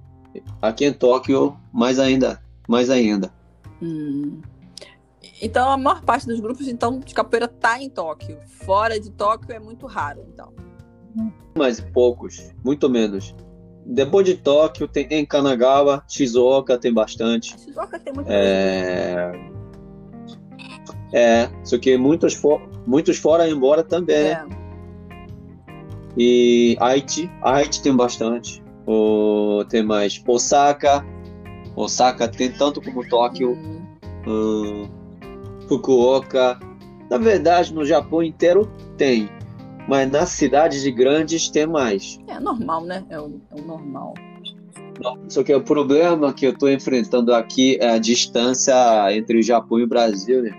[0.61, 3.33] aqui em Tóquio, mais ainda, mais ainda.
[3.81, 4.41] Hum.
[5.41, 8.38] Então a maior parte dos grupos então de capoeira tá em Tóquio.
[8.47, 10.53] Fora de Tóquio é muito raro, então.
[11.57, 13.36] Mas poucos, muito menos.
[13.86, 17.55] Depois de Tóquio tem em Kanagawa, Shizuoka tem bastante.
[17.59, 18.27] Shizuoka tem muito.
[18.31, 19.31] É,
[21.13, 22.61] é só que muitos, for...
[22.88, 24.23] muitos fora embora também.
[24.23, 24.47] Né?
[24.49, 24.65] É.
[26.17, 28.63] E Haiti, Haiti tem bastante.
[28.88, 31.05] O, tem mais Osaka,
[31.75, 33.57] Osaka tem tanto como Tóquio,
[34.25, 34.88] hum,
[35.67, 36.59] Fukuoka.
[37.09, 39.29] Na verdade, no Japão inteiro tem,
[39.88, 42.19] mas nas cidades grandes tem mais.
[42.27, 43.03] É normal, né?
[43.09, 44.13] É o, é o normal.
[45.27, 48.73] Só que o problema que eu estou enfrentando aqui é a distância
[49.13, 50.51] entre o Japão e o Brasil, né?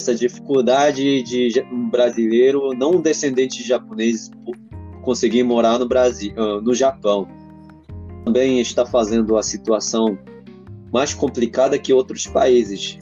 [0.00, 4.30] Essa dificuldade de um brasileiro, não um descendente de japonês,
[5.02, 7.28] conseguir morar no Brasil, ah, no Japão.
[8.24, 10.18] Também está fazendo a situação
[10.92, 12.98] mais complicada que outros países.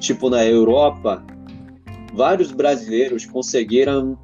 [0.00, 1.24] Tipo na Europa,
[2.14, 4.18] vários brasileiros conseguiram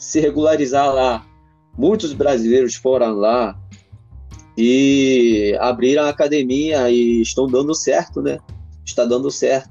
[0.00, 1.24] se regularizar lá.
[1.78, 3.56] Muitos brasileiros foram lá,
[4.56, 8.38] e abriram a academia e estão dando certo, né?
[8.84, 9.70] Está dando certo.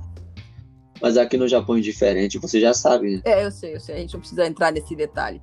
[1.01, 3.17] Mas aqui no Japão é diferente, você já sabe.
[3.17, 3.21] Né?
[3.25, 3.95] É, eu sei, eu sei.
[3.95, 5.41] A gente não precisa entrar nesse detalhe.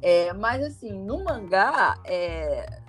[0.00, 2.80] É, mas assim, no mangá, é,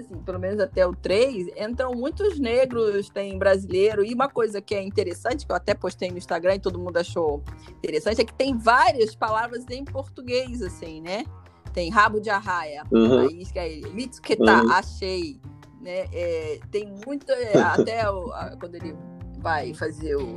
[0.00, 4.74] assim, pelo menos até o 3, entram muitos negros, tem brasileiro, e uma coisa que
[4.74, 7.42] é interessante, que eu até postei no Instagram e todo mundo achou
[7.82, 11.24] interessante, é que tem várias palavras em português, assim, né?
[11.72, 13.20] Tem rabo de arraia, uhum.
[13.20, 14.70] aí que é uhum.
[14.70, 15.40] achei,
[15.80, 16.06] né?
[16.12, 18.96] É, tem muita, é, até o, a, quando ele
[19.38, 20.36] vai fazer o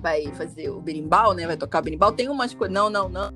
[0.00, 1.46] vai fazer o berimbau, né?
[1.46, 3.32] Vai tocar o berimbau, tem umas coisas, não, não, não.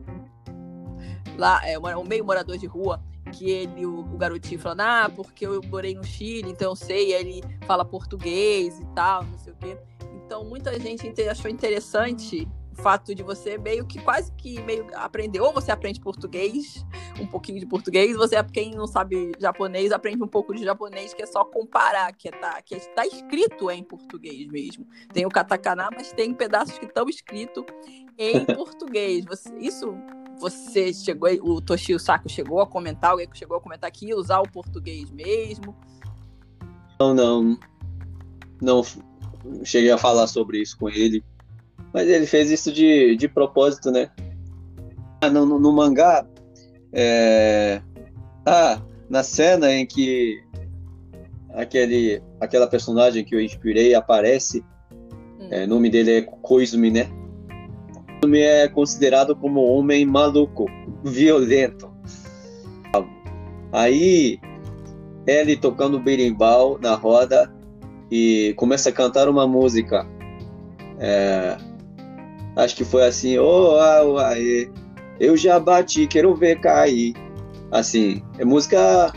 [1.36, 3.02] Lá, é o meio morador de rua,
[3.34, 7.12] que ele, o, o garotinho falando, ah, porque eu morei no Chile, então eu sei,
[7.12, 9.76] ele fala português e tal, não sei o quê.
[10.24, 15.40] Então muita gente achou interessante o fato de você meio que quase que meio aprender,
[15.40, 16.84] ou você aprende português,
[17.20, 21.22] um pouquinho de português, você quem não sabe japonês aprende um pouco de japonês, que
[21.22, 24.86] é só comparar, que é tá, que está escrito em português mesmo.
[25.12, 27.64] Tem o katakana, mas tem pedaços que estão escritos
[28.18, 29.24] em português.
[29.24, 29.94] Você, isso
[30.38, 34.40] você chegou, o Toshio Saco chegou a comentar, alguém chegou a comentar que ia usar
[34.40, 35.74] o português mesmo?
[37.00, 37.58] Não, não.
[38.60, 38.82] Não
[39.64, 41.24] cheguei a falar sobre isso com ele.
[41.92, 44.10] Mas ele fez isso de, de propósito, né?
[45.20, 46.26] Ah, no, no, no mangá,
[46.92, 47.80] é...
[48.44, 50.42] ah, na cena em que
[51.54, 54.64] aquele, aquela personagem que eu inspirei aparece,
[55.40, 55.48] hum.
[55.50, 57.08] é, o nome dele é Koizumi, né?
[58.24, 60.66] Koizumi é considerado como homem maluco,
[61.04, 61.92] violento.
[63.72, 64.38] Aí,
[65.26, 67.52] ele tocando berimbau na roda
[68.10, 70.06] e começa a cantar uma música.
[70.98, 71.56] É,
[72.56, 74.70] Acho que foi assim, oh, ah, aê,
[75.18, 77.12] eu já bati, quero ver cair.
[77.70, 79.12] Assim, é música.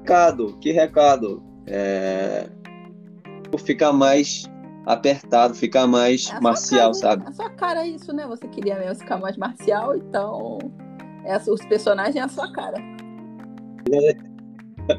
[0.00, 1.42] Recado, que recado?
[1.66, 2.46] É...
[3.58, 4.44] Ficar mais
[4.88, 7.24] apertado, ficar mais é marcial, cara, sabe?
[7.26, 8.26] É a sua cara isso, né?
[8.26, 10.58] Você queria mesmo ficar mais marcial, então.
[11.24, 12.78] É, os personagens é a sua cara.
[13.92, 14.16] É.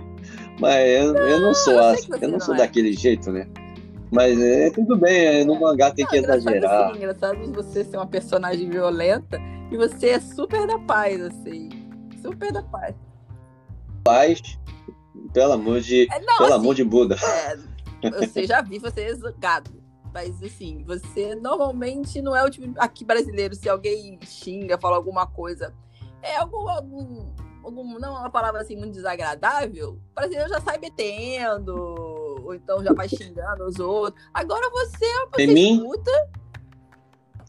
[0.62, 2.60] Mas eu não, eu não sou, eu, eu não sou é.
[2.60, 3.48] daquele jeito, né?
[4.12, 6.90] Mas é tudo bem, é, no mangá tem que é exagerar.
[6.90, 9.40] Assim, engraçado você ser uma personagem violenta
[9.72, 11.70] e você é super da paz, assim.
[12.22, 12.96] Super da paz.
[14.04, 14.42] Paz,
[15.34, 17.16] pelo amor de, é, não, pelo assim, amor de Buda.
[18.02, 19.79] É, você já vi você é gado.
[20.14, 25.28] Mas assim, você normalmente não é o tipo aqui brasileiro, se alguém xinga, fala alguma
[25.28, 25.74] coisa.
[26.22, 27.34] É algum, algum,
[27.64, 31.76] algum não é uma palavra assim muito desagradável, o brasileiro já sai metendo
[32.44, 34.24] ou então já vai xingando os outros.
[34.34, 36.12] Agora você, você escuta,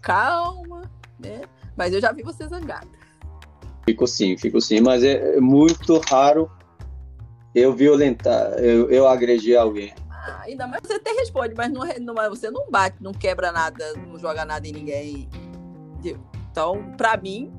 [0.02, 0.82] calma,
[1.18, 1.42] né?
[1.76, 2.88] Mas eu já vi você zangada.
[3.86, 6.50] Fico sim, fico sim, mas é muito raro
[7.54, 9.92] eu violentar, eu, eu agredir alguém.
[10.40, 14.18] Ainda mais você até responde, mas não, não, você não bate, não quebra nada, não
[14.18, 15.28] joga nada em ninguém.
[16.50, 17.52] Então, para mim,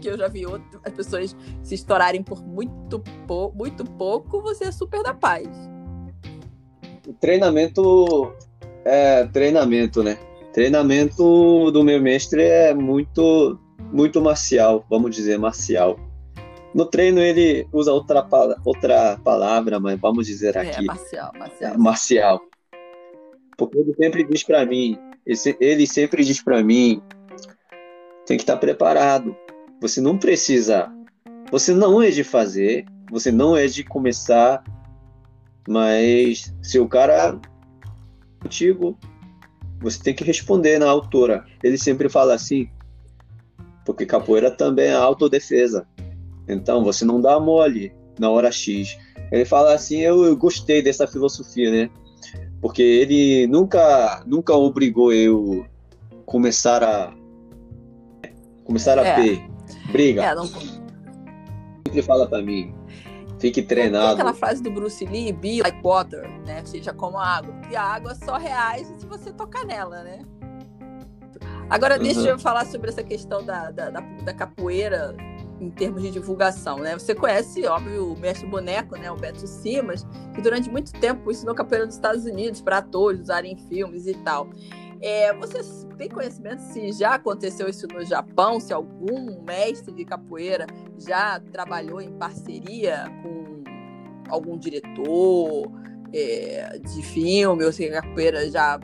[0.00, 4.64] que eu já vi outras as pessoas se estourarem por muito, pou, muito pouco, você
[4.64, 5.48] é super da paz
[7.20, 8.32] treinamento
[8.84, 10.18] é treinamento, né?
[10.52, 13.58] Treinamento do meu mestre é muito
[13.92, 15.98] muito marcial, vamos dizer marcial.
[16.76, 18.26] No treino ele usa outra,
[18.64, 20.82] outra palavra, mas vamos dizer é, aqui.
[20.82, 21.78] É, marcial, marcial.
[21.78, 22.40] Marcial.
[23.56, 24.98] Porque ele sempre diz para mim,
[25.58, 27.02] ele sempre diz para mim,
[28.26, 29.34] tem que estar preparado.
[29.80, 30.92] Você não precisa,
[31.50, 34.62] você não é de fazer, você não é de começar
[35.68, 37.38] mas se o cara
[38.40, 38.96] contigo,
[39.80, 41.44] você tem que responder na altura.
[41.62, 42.68] Ele sempre fala assim,
[43.84, 45.86] porque capoeira também é autodefesa.
[46.48, 48.96] Então você não dá mole na hora X.
[49.30, 51.90] Ele fala assim, eu, eu gostei dessa filosofia, né?
[52.60, 55.66] Porque ele nunca nunca obrigou eu
[56.24, 57.12] começar a
[58.64, 59.14] começar a é.
[59.14, 59.50] ter
[59.90, 60.22] briga.
[60.22, 60.48] É, não...
[61.90, 62.74] Ele fala para mim,
[63.38, 64.06] fique treinado.
[64.06, 66.62] Tem aquela frase do Bruce Lee, be like water, né?
[66.64, 67.54] Seja como a água.
[67.70, 70.20] E a água só reage se você tocar nela, né?
[71.68, 72.02] Agora, uhum.
[72.02, 75.16] deixa eu falar sobre essa questão da, da, da, da, capoeira
[75.60, 76.98] em termos de divulgação, né?
[76.98, 79.10] Você conhece, óbvio, o mestre boneco, né?
[79.10, 83.52] O Beto Simas, que durante muito tempo ensinou capoeira nos Estados Unidos para atores usarem
[83.52, 84.48] em filmes e tal.
[85.00, 85.60] É, você
[85.96, 90.66] tem conhecimento se já aconteceu isso no Japão, se algum mestre de capoeira
[90.98, 93.62] já trabalhou em parceria com
[94.28, 95.70] algum diretor
[96.12, 98.80] é, de filme, ou se a capoeira já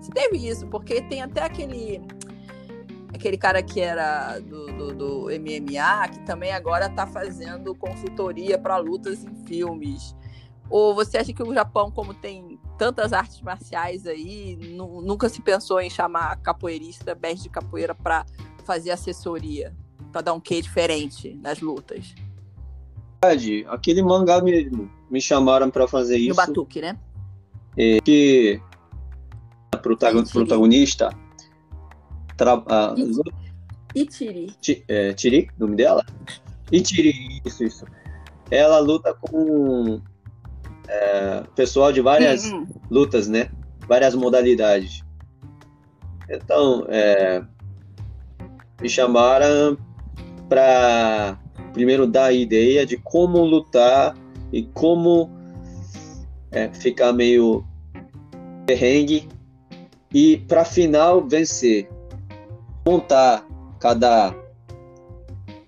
[0.00, 2.00] se teve isso, porque tem até aquele
[3.16, 8.76] aquele cara que era do, do, do MMA, que também agora está fazendo consultoria para
[8.76, 10.14] lutas em filmes.
[10.68, 15.80] Ou você acha que o Japão, como tem tantas artes marciais aí, nunca se pensou
[15.80, 18.24] em chamar capoeirista, mestre de capoeira, para
[18.64, 19.74] fazer assessoria,
[20.12, 22.14] para dar um quê diferente nas lutas?
[23.68, 26.30] Aquele mangá mesmo, me chamaram para fazer isso.
[26.30, 26.98] No Batuque, né?
[27.76, 28.60] É, que
[29.72, 31.25] a protagonista.
[32.36, 32.94] Tra, a,
[33.94, 34.52] Itiri.
[34.88, 36.04] É, Tiri, nome dela?
[36.70, 37.86] Itiri, isso, isso.
[38.50, 40.00] Ela luta com
[40.86, 42.66] é, pessoal de várias uhum.
[42.90, 43.48] lutas, né?
[43.88, 45.02] Várias modalidades.
[46.28, 47.42] Então, é,
[48.80, 49.78] me chamaram
[50.48, 51.38] para
[51.72, 54.14] primeiro dar a ideia de como lutar
[54.52, 55.30] e como
[56.50, 57.64] é, ficar meio
[58.66, 59.28] perrengue
[60.12, 61.88] e para final vencer.
[62.86, 63.46] Montar
[63.80, 64.34] cada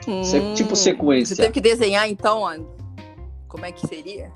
[0.07, 1.35] hum, tipo sequência.
[1.35, 2.45] Você teve que desenhar então
[3.49, 4.31] como é que seria?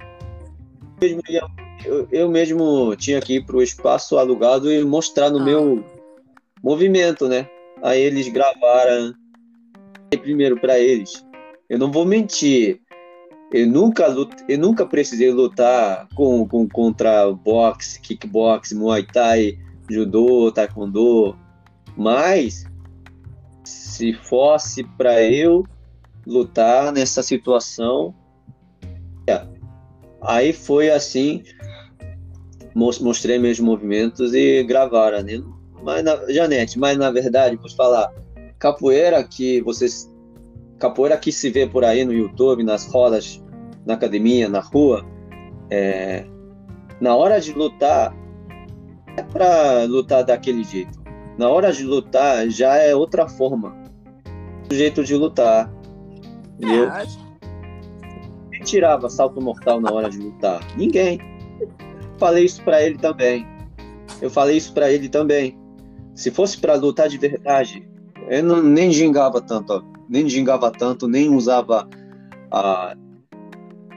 [1.84, 5.44] Eu, eu mesmo tinha que ir para o espaço alugado e mostrar no ah.
[5.44, 5.84] meu
[6.62, 7.48] movimento, né?
[7.82, 9.14] Aí eles gravaram
[10.20, 11.24] primeiro para eles.
[11.68, 12.80] Eu não vou mentir.
[13.52, 19.58] Eu nunca, lute, eu nunca precisei lutar com, com, contra boxe, kickbox, muay thai,
[19.90, 21.36] judô, taekwondo.
[21.96, 22.64] Mas
[23.64, 25.64] se fosse para eu
[26.26, 28.14] lutar nessa situação,
[29.28, 29.46] é,
[30.20, 31.42] aí foi assim,
[32.74, 35.42] mostrei meus movimentos e gravaram, né?
[35.82, 38.12] Mas na, Janete, mas na verdade, vou falar,
[38.58, 40.10] capoeira que vocês
[40.78, 43.40] capoeira que se vê por aí no YouTube, nas rodas,
[43.86, 45.06] na academia, na rua,
[45.70, 46.24] é,
[47.00, 48.12] na hora de lutar,
[49.16, 51.01] é para lutar daquele jeito.
[51.38, 53.74] Na hora de lutar, já é outra forma.
[54.70, 55.72] O jeito de lutar.
[56.58, 56.90] Entendeu?
[56.90, 57.06] É,
[58.50, 60.60] Quem tirava salto mortal na hora de lutar?
[60.76, 61.18] Ninguém.
[62.18, 63.46] Falei isso para ele também.
[64.20, 65.58] Eu falei isso para ele também.
[66.14, 67.88] Se fosse para lutar de verdade,
[68.28, 69.72] eu não, nem gingava tanto.
[69.72, 71.88] Ó nem gingava tanto, nem usava
[72.50, 72.94] a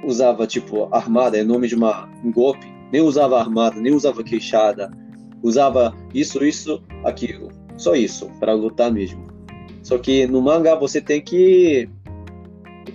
[0.06, 4.90] usava tipo armada, é nome de uma, um golpe, nem usava armada, nem usava queixada,
[5.44, 9.26] usava isso, isso, aquilo, só isso para lutar mesmo.
[9.84, 11.88] Só que no mangá você tem que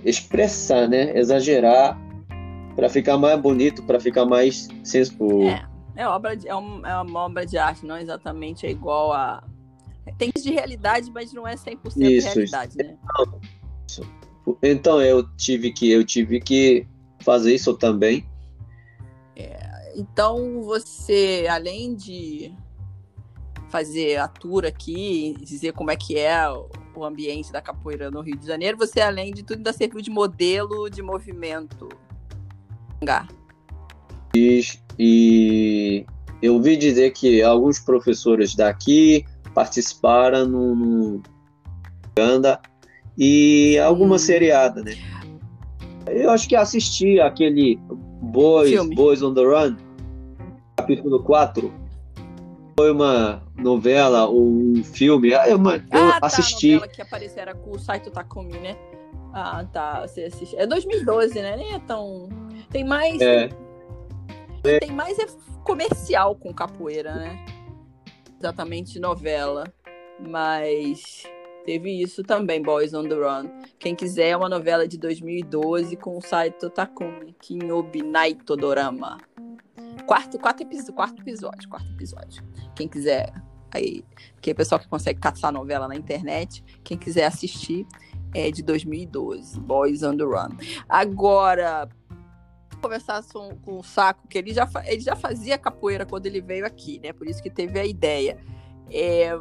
[0.03, 1.99] expressar, né, exagerar
[2.75, 5.43] para ficar mais bonito, para ficar mais sensual.
[5.43, 9.13] É, é obra de, é, um, é uma obra de arte, não exatamente é igual
[9.13, 9.43] a
[10.17, 12.97] tem de realidade, mas não é 100% isso, realidade, né?
[13.87, 14.01] Isso.
[14.61, 16.85] Então eu tive que eu tive que
[17.19, 18.25] fazer isso também.
[19.95, 22.53] Então você, além de
[23.69, 26.37] fazer a tour aqui, dizer como é que é
[26.93, 30.11] o ambiente da capoeira no Rio de Janeiro, você além de tudo ainda serviu de
[30.11, 31.87] modelo de movimento.
[34.35, 34.61] E,
[34.99, 36.05] e
[36.41, 41.23] eu ouvi dizer que alguns professores daqui participaram no, no
[42.11, 42.61] Uganda
[43.17, 44.19] e alguma hum.
[44.19, 44.95] seriada, né?
[46.07, 47.79] Eu acho que assisti aquele
[48.31, 49.75] Boys, Boys on the Run,
[50.77, 51.71] capítulo 4.
[52.77, 55.33] Foi uma novela ou um filme.
[55.33, 56.71] Ah, eu, eu ah, tá, assisti.
[56.71, 58.77] A novela que apareceu era com o Saito Takumi, né?
[59.33, 60.07] Ah, tá.
[60.07, 60.55] Você assiste.
[60.55, 61.57] É 2012, né?
[61.57, 62.29] Nem é tão.
[62.69, 63.19] Tem mais.
[63.21, 63.49] É.
[64.79, 65.25] Tem mais é
[65.63, 67.45] comercial com capoeira, né?
[68.41, 69.63] exatamente novela,
[70.19, 71.23] mas
[71.65, 73.49] teve isso também, Boys on the Run.
[73.79, 79.17] Quem quiser, é uma novela de 2012 com o Saito Takumi, Kinyobi Naito Dorama.
[80.05, 82.43] Quarto, quarto, episódio, quarto episódio, quarto episódio.
[82.75, 83.33] Quem quiser,
[83.71, 84.03] aí,
[84.41, 87.85] que é pessoal que consegue caçar novela na internet, quem quiser assistir,
[88.33, 90.57] é de 2012, Boys on the Run.
[90.87, 91.87] Agora,
[92.81, 96.65] conversar com, com o Saco, que ele já, ele já fazia capoeira quando ele veio
[96.65, 97.13] aqui, né?
[97.13, 98.37] Por isso que teve a ideia.
[98.89, 99.37] É,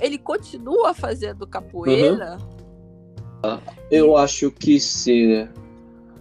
[0.00, 2.38] ele continua fazendo capoeira?
[3.44, 3.58] Uhum.
[3.90, 5.48] Eu acho que sim, né?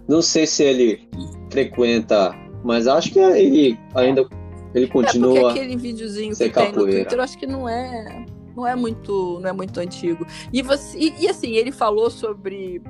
[0.08, 1.08] Não sei se ele
[1.50, 4.28] frequenta, mas acho que ele ainda
[4.74, 5.38] ele continua.
[5.38, 6.74] É porque aquele videozinho que capoeira.
[6.74, 10.26] tem no Twitter, eu acho que não é não é muito não é muito antigo.
[10.52, 12.82] E você e, e assim, ele falou sobre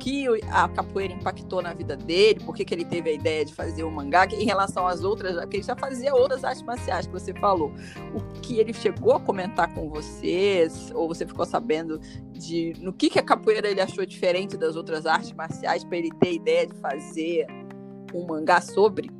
[0.00, 3.84] que a capoeira impactou na vida dele, por que, ele teve a ideia de fazer
[3.84, 7.34] o mangá, em relação às outras, que ele já fazia outras artes marciais que você
[7.34, 7.70] falou.
[8.14, 12.00] O que ele chegou a comentar com vocês, ou você ficou sabendo
[12.32, 16.10] de no que, que a capoeira ele achou diferente das outras artes marciais para ele
[16.18, 17.46] ter a ideia de fazer
[18.14, 19.10] um mangá sobre?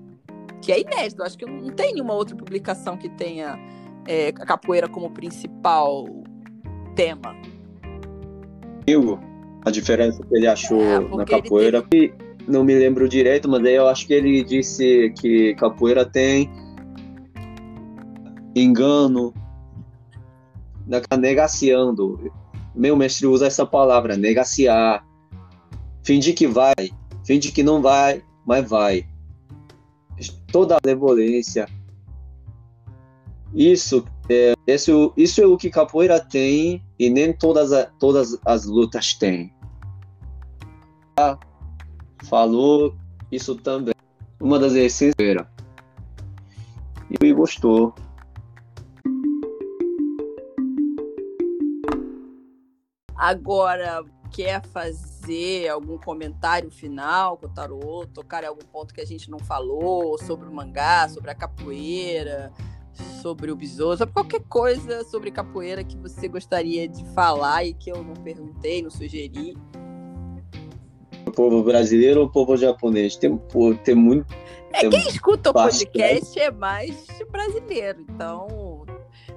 [0.62, 3.58] Que é inédito, acho que não tem nenhuma outra publicação que tenha
[4.08, 6.06] é, a capoeira como principal
[6.96, 7.36] tema.
[8.88, 9.29] Hugo,
[9.64, 11.82] a diferença que ele achou é, na capoeira.
[11.82, 12.14] Teve...
[12.48, 16.50] Não me lembro direito, mas aí eu acho que ele disse que capoeira tem
[18.54, 19.32] engano,
[21.18, 22.32] negaciando.
[22.74, 25.06] Meu mestre usa essa palavra, negaciar.
[26.02, 26.74] Fingir que vai,
[27.24, 29.06] fingir que não vai, mas vai.
[30.50, 31.68] Toda a benevolência.
[33.54, 39.14] Isso é, isso, isso é o que capoeira tem e nem todas, todas as lutas
[39.14, 39.50] têm.
[42.24, 42.94] Falou
[43.32, 43.94] isso também.
[44.38, 45.50] Uma das essências era.
[47.18, 47.94] E gostou.
[53.16, 58.06] Agora, quer fazer algum comentário final com o Tarô?
[58.12, 62.52] Tocar em algum ponto que a gente não falou sobre o mangá, sobre a capoeira?
[63.20, 67.90] Sobre o besouro, sobre qualquer coisa sobre capoeira que você gostaria de falar e que
[67.90, 69.56] eu não perguntei, não sugeri.
[71.26, 73.16] O povo brasileiro ou o povo japonês?
[73.16, 73.36] Tem,
[73.84, 74.34] tem muito.
[74.72, 78.84] É, tem quem escuta o podcast é mais brasileiro, então.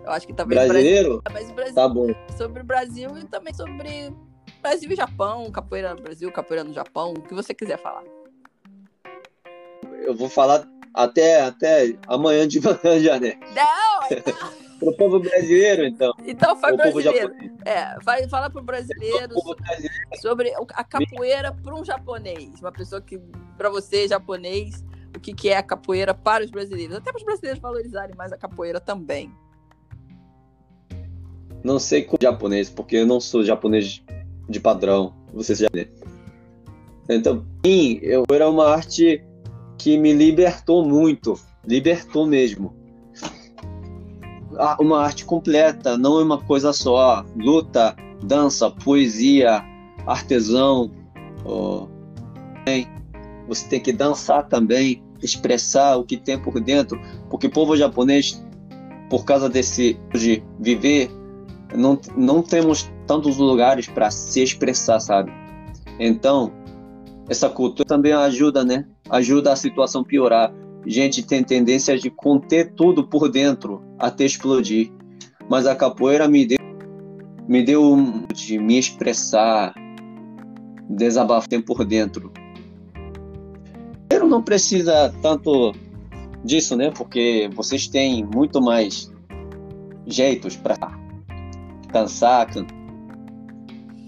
[0.03, 0.59] Eu acho que talvez.
[0.59, 1.22] Brasileiro?
[1.22, 2.07] Brasil, Brasil, tá bom.
[2.38, 4.14] Sobre o Brasil e também sobre
[4.61, 8.03] Brasil e Japão, capoeira no Brasil, capoeira no Japão, o que você quiser falar.
[10.05, 13.36] Eu vou falar até, até amanhã de manhã já, né?
[13.56, 14.54] Não!
[14.84, 14.91] Então...
[14.91, 16.14] pro povo brasileiro, então.
[16.26, 17.34] Então faz brasileiro.
[17.64, 22.60] É, vai falar pro brasileiro, brasileiro sobre a capoeira para um japonês.
[22.60, 23.18] Uma pessoa que,
[23.58, 24.84] para você, japonês,
[25.16, 26.98] o que, que é a capoeira para os brasileiros.
[26.98, 29.32] Até para os brasileiros valorizarem mais a capoeira também.
[31.64, 34.04] Não sei com japonês, porque eu não sou japonês
[34.50, 35.16] de padrão.
[35.34, 35.70] Você já.
[37.08, 39.24] Então, sim, eu era uma arte
[39.84, 42.74] que me libertou muito, libertou mesmo.
[44.80, 47.26] Uma arte completa, não é uma coisa só.
[47.36, 49.62] Luta, dança, poesia,
[50.08, 50.90] artesão.
[51.44, 51.88] Oh,
[53.46, 56.98] você tem que dançar também, expressar o que tem por dentro,
[57.30, 58.42] porque o povo japonês,
[59.10, 61.12] por causa desse de viver,
[61.76, 65.30] não, não temos tantos lugares para se expressar, sabe?
[66.00, 66.54] Então,
[67.28, 68.86] essa cultura também ajuda, né?
[69.10, 70.54] Ajuda a situação piorar.
[70.86, 74.91] Gente tem tendência de conter tudo por dentro até explodir.
[75.49, 76.58] Mas a capoeira me deu,
[77.47, 77.95] me deu
[78.34, 79.74] de me expressar,
[80.89, 82.32] desabafar por dentro.
[84.10, 85.74] Eu não precisa tanto
[86.43, 86.91] disso, né?
[86.91, 89.12] Porque vocês têm muito mais
[90.06, 90.78] jeitos para
[91.91, 92.47] cansar.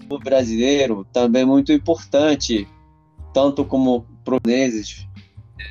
[0.09, 2.67] O brasileiro também é muito importante
[3.33, 5.07] tanto como proneses,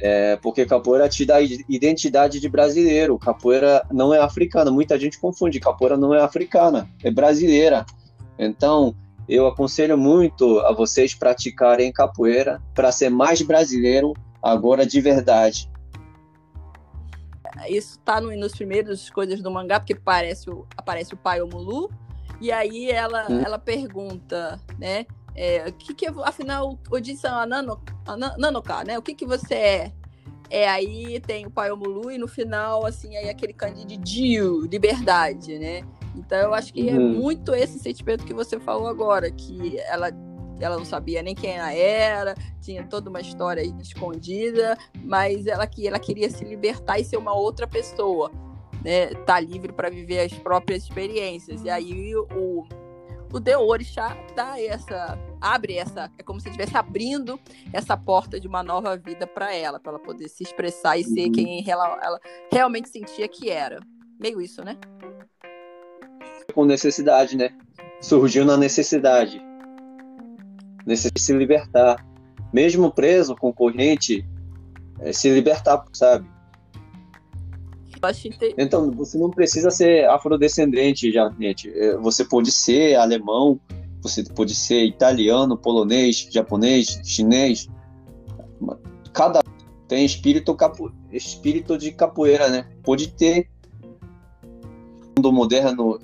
[0.00, 3.18] é, porque capoeira te dá identidade de brasileiro.
[3.18, 4.70] Capoeira não é africana.
[4.70, 5.60] Muita gente confunde.
[5.60, 7.84] Capoeira não é africana, é brasileira.
[8.38, 8.94] Então,
[9.28, 15.70] eu aconselho muito a vocês praticarem capoeira para ser mais brasileiro agora de verdade.
[17.68, 21.90] Isso está no, nos primeiros coisas do mangá, porque aparece o, aparece o pai Omulu,
[22.40, 23.40] e aí ela, hum.
[23.44, 25.06] ela pergunta, né?
[25.34, 27.80] É, o que, que afinal, Odissan Anano,
[28.38, 28.96] Nanoka, né?
[28.96, 29.92] O que, que você é?
[30.50, 35.58] É, aí tem o pai Omulu e no final, assim, aí aquele candido Dio, liberdade,
[35.58, 35.82] né?
[36.14, 37.14] Então eu acho que é uhum.
[37.14, 40.12] muito esse sentimento que você falou agora, que ela,
[40.60, 45.88] ela não sabia nem quem ela era, tinha toda uma história escondida, mas ela, que
[45.88, 48.30] ela queria se libertar e ser uma outra pessoa,
[48.84, 49.08] né?
[49.26, 51.64] Tá livre para viver as próprias experiências.
[51.64, 52.64] E aí o
[53.34, 57.38] o The Orixá dá essa, abre essa, é como se estivesse abrindo
[57.72, 61.30] essa porta de uma nova vida para ela, para ela poder se expressar e ser
[61.30, 62.20] quem ela, ela
[62.52, 63.80] realmente sentia que era.
[64.20, 64.78] Meio isso, né?
[66.54, 67.50] Com necessidade, né?
[68.00, 69.42] Surgiu na necessidade.
[70.86, 72.06] Necessidade de se libertar.
[72.52, 74.24] Mesmo preso com corrente,
[75.00, 76.30] é, se libertar, sabe?
[78.58, 81.70] Então, você não precisa ser afrodescendente, gente.
[81.70, 83.60] É, você pode ser alemão,
[84.02, 87.68] você pode ser italiano, polonês, japonês, chinês.
[89.12, 89.40] cada
[89.88, 92.66] tem espírito, capo, espírito de capoeira, né?
[92.82, 93.48] Pode ter
[95.16, 96.00] mundo moderno,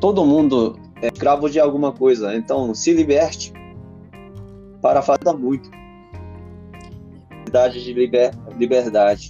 [0.00, 2.34] todo mundo é escravo de alguma coisa.
[2.34, 3.52] Então, se liberte
[4.82, 5.70] para fazer muito.
[7.46, 9.28] Idade de liber, liberdade.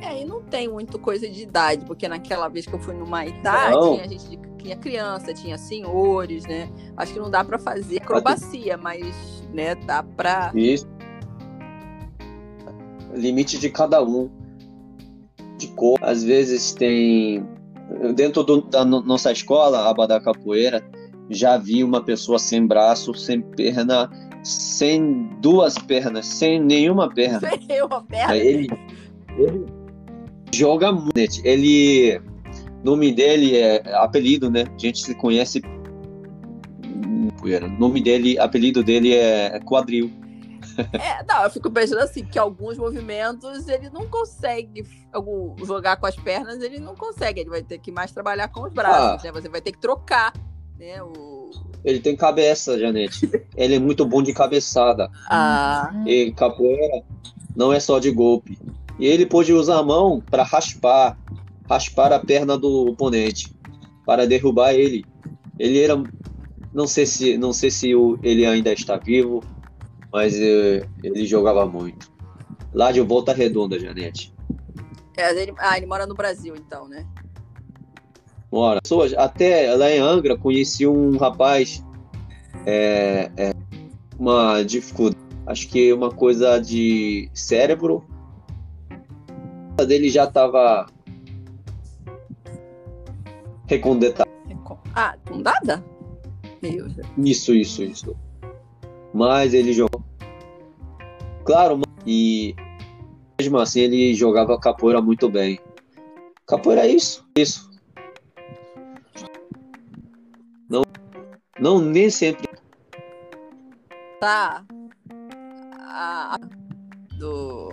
[0.00, 3.26] É, e não tem muito coisa de idade, porque naquela vez que eu fui numa
[3.26, 6.70] idade, tinha gente de, tinha criança, tinha senhores, né?
[6.96, 9.04] Acho que não dá para fazer acrobacia, mas,
[9.52, 10.86] né, dá para Isso.
[13.12, 14.30] Limite de cada um.
[15.56, 15.98] De cor.
[16.00, 17.44] Às vezes tem
[18.14, 20.84] dentro do, da nossa escola, a da capoeira,
[21.30, 24.10] já vi uma pessoa sem braço, sem perna,
[24.42, 27.40] sem duas pernas, sem nenhuma perna.
[27.48, 28.36] Sem nenhuma perna.
[28.36, 28.68] Ele,
[29.36, 29.77] ele
[30.52, 31.40] joga muito.
[31.44, 32.20] Ele.
[32.84, 34.64] nome dele é apelido, né?
[34.74, 35.62] A gente se conhece.
[37.42, 40.10] O nome dele, apelido dele é quadril.
[40.92, 44.84] É, não, eu fico pensando assim, que alguns movimentos ele não consegue
[45.64, 48.72] jogar com as pernas, ele não consegue, ele vai ter que mais trabalhar com os
[48.72, 49.26] braços, ah.
[49.26, 49.32] né?
[49.32, 50.32] Você vai ter que trocar,
[50.78, 51.02] né?
[51.02, 51.50] O...
[51.84, 53.28] Ele tem cabeça, Janete.
[53.56, 55.10] ele é muito bom de cabeçada.
[55.28, 55.92] Ah.
[56.06, 57.02] E capoeira
[57.56, 58.58] não é só de golpe.
[58.98, 61.16] E ele pôde usar a mão para raspar,
[61.68, 63.54] raspar a perna do oponente,
[64.04, 65.04] para derrubar ele.
[65.58, 66.02] Ele era,
[66.72, 67.92] não sei se, não sei se
[68.22, 69.42] ele ainda está vivo,
[70.12, 72.10] mas eu, ele jogava muito.
[72.72, 74.34] Lá de Volta Redonda, Janete.
[75.16, 77.06] É, ele, ah, ele mora no Brasil, então, né?
[78.50, 78.80] Mora.
[79.16, 81.84] Até lá em Angra, conheci um rapaz,
[82.64, 83.54] é, é,
[84.18, 88.07] uma dificuldade, acho que uma coisa de cérebro,
[89.84, 90.86] dele já estava
[93.66, 94.28] recondetado.
[94.94, 95.84] Ah, fundada?
[97.18, 98.16] Isso, isso, isso.
[99.14, 100.02] Mas ele jogou.
[101.44, 102.54] Claro, e
[103.40, 105.60] mesmo assim ele jogava capoeira muito bem.
[106.46, 107.70] Capoeira é isso, isso.
[110.68, 110.82] Não,
[111.60, 112.48] não nem sempre.
[114.20, 114.64] Tá.
[115.80, 116.38] A,
[117.18, 117.70] do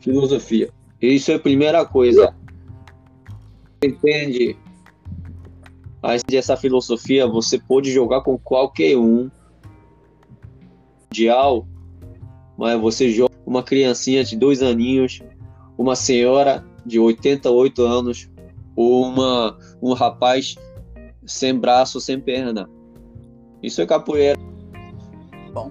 [0.00, 0.70] filosofia.
[1.00, 2.34] Isso é a primeira coisa.
[3.82, 4.56] Entende?
[6.02, 9.30] Mas essa filosofia você pode jogar com qualquer um.
[11.06, 11.66] Mundial,
[12.56, 15.22] mas você joga uma criancinha de dois aninhos,
[15.78, 18.30] uma senhora de 88 anos,
[18.76, 20.54] ou uma, um rapaz
[21.24, 22.68] sem braço, sem perna.
[23.62, 24.38] Isso é capoeira.
[25.52, 25.70] Bom,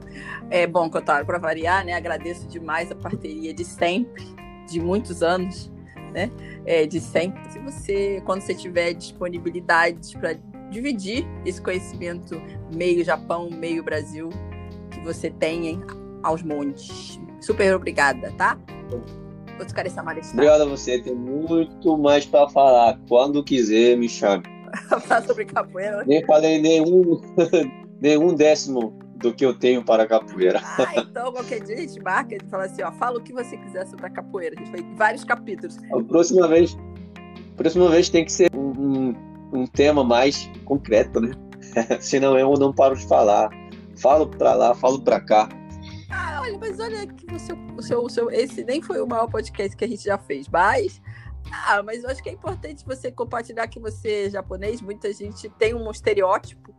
[0.50, 1.94] é bom, Cotaro, para variar, né?
[1.94, 4.26] Agradeço demais a parceria de sempre
[4.68, 5.72] de muitos anos,
[6.14, 6.32] né?
[6.66, 7.42] É, de sempre.
[7.52, 10.36] Se você, quando você tiver disponibilidade para
[10.70, 12.42] dividir esse conhecimento
[12.74, 14.30] meio Japão, meio Brasil,
[14.92, 15.82] que você tem hein,
[16.24, 17.20] aos montes.
[17.40, 18.58] Super obrigada, tá?
[20.34, 21.00] Obrigado a você.
[21.00, 23.00] Tem muito mais para falar.
[23.08, 24.44] Quando quiser, me chame.
[25.02, 26.04] falar sobre capoeira.
[26.06, 27.22] Nem falei nenhum,
[28.00, 30.62] nenhum décimo do que eu tenho para a capoeira.
[30.78, 33.58] Ah, então qualquer dia a gente marca e fala assim, ó, fala o que você
[33.58, 34.56] quiser sobre a capoeira.
[34.56, 35.78] A gente vai vários capítulos.
[35.92, 36.78] A próxima vez,
[37.56, 39.14] próxima vez tem que ser um,
[39.52, 41.32] um, tema mais concreto, né?
[42.00, 43.50] Senão eu não paro de falar.
[43.98, 45.50] Falo para lá, falo para cá.
[46.12, 49.08] Ah, olha, mas olha que o seu, o seu, o seu, esse nem foi o
[49.08, 51.02] maior podcast que a gente já fez, mas
[51.52, 54.82] ah, mas eu acho que é importante você compartilhar que você é japonês.
[54.82, 56.74] Muita gente tem um estereótipo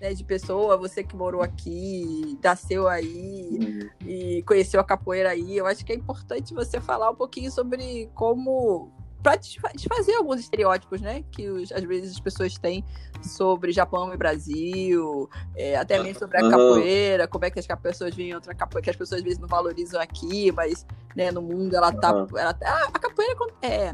[0.00, 4.08] né, de pessoa, você que morou aqui, nasceu aí uhum.
[4.08, 8.08] e conheceu a capoeira aí, eu acho que é importante você falar um pouquinho sobre
[8.14, 8.92] como
[9.22, 12.84] para desfazer alguns estereótipos, né, que os, às vezes as pessoas têm
[13.20, 16.50] sobre Japão e Brasil, é, até mesmo sobre a uhum.
[16.50, 19.48] capoeira, como é que as pessoas veem outra capoeira, que as pessoas às vezes não
[19.48, 20.86] valorizam aqui, mas,
[21.16, 22.26] né, no mundo ela tá, uhum.
[22.38, 23.92] ela, a, a capoeira é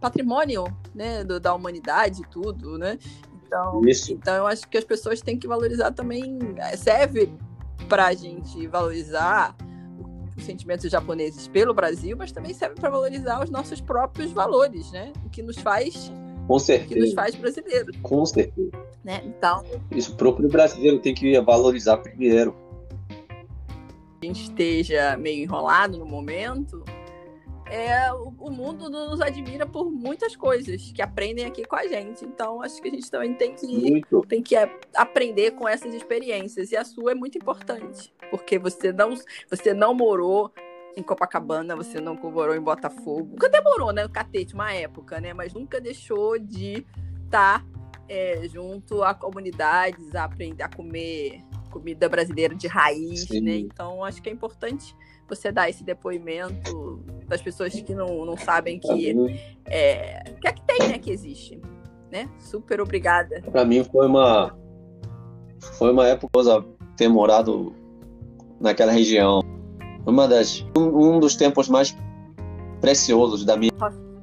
[0.00, 2.98] patrimônio, né, do, da humanidade, tudo, né?
[3.46, 4.12] Então, Isso.
[4.12, 6.38] então eu acho que as pessoas têm que valorizar também.
[6.58, 7.30] É, serve
[7.88, 9.54] para a gente valorizar
[10.36, 15.12] os sentimentos japoneses pelo Brasil, mas também serve para valorizar os nossos próprios valores, né?
[15.24, 16.12] O que nos faz
[16.46, 16.94] com certeza.
[16.94, 17.96] que nos faz brasileiros.
[18.02, 18.70] Com certeza.
[19.02, 19.22] Né?
[19.24, 19.64] Então.
[19.90, 22.54] Isso o próprio brasileiro tem que valorizar primeiro.
[24.20, 26.82] A gente esteja meio enrolado no momento,
[27.70, 32.24] é, o, o, mundo nos admira por muitas coisas que aprendem aqui com a gente.
[32.24, 34.54] Então, acho que a gente também tem que, tem que
[34.94, 36.70] aprender com essas experiências.
[36.70, 39.14] E a sua é muito importante, porque você não,
[39.50, 40.52] você não morou
[40.96, 43.30] em Copacabana, você não morou em Botafogo.
[43.32, 44.04] Nunca demorou, né?
[44.04, 45.34] O Catete, uma época, né?
[45.34, 46.86] Mas nunca deixou de
[47.24, 47.66] estar tá,
[48.08, 53.40] é, junto a comunidades, a aprender a comer comida brasileira de raiz, Sim.
[53.40, 53.56] né?
[53.56, 54.96] Então acho que é importante
[55.28, 59.14] você dar esse depoimento das pessoas que não, não sabem que
[59.66, 60.98] é, que é que tem, né?
[60.98, 61.60] Que existe.
[62.10, 62.28] Né?
[62.38, 63.42] Super obrigada.
[63.50, 64.56] pra mim foi uma
[65.78, 66.64] foi uma época
[66.96, 67.74] ter morado
[68.60, 69.42] naquela região.
[70.06, 71.96] Uma das um, um dos tempos mais
[72.80, 73.72] preciosos da minha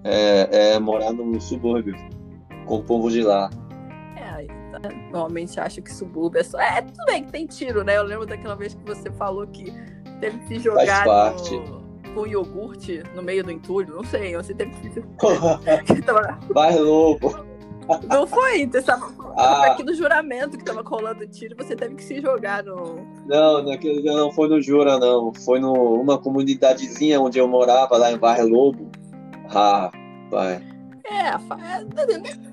[0.04, 1.96] é, é morar num subúrbio
[2.66, 3.50] com o povo de lá.
[4.16, 4.80] É, tá.
[5.12, 6.60] normalmente acho que subúrbio é só.
[6.60, 7.98] É, tudo bem que tem tiro, né?
[7.98, 9.74] Eu lembro daquela vez que você falou que
[10.24, 13.96] teve que se jogar no, com iogurte no meio do entulho.
[13.96, 15.00] Não sei, você teve que se.
[16.54, 17.44] Vai louco.
[18.10, 18.66] Não foi?
[18.66, 19.66] Você tava Ah.
[19.72, 22.96] aqui no juramento que tava rolando tiro, você teve que se jogar no.
[23.28, 25.34] Não, naquele dia não foi no Jura, não.
[25.44, 28.90] Foi numa comunidadezinha onde eu morava, lá em Barra Lobo.
[29.54, 29.92] Ah,
[30.32, 30.62] pai.
[31.06, 31.84] É, fa- é,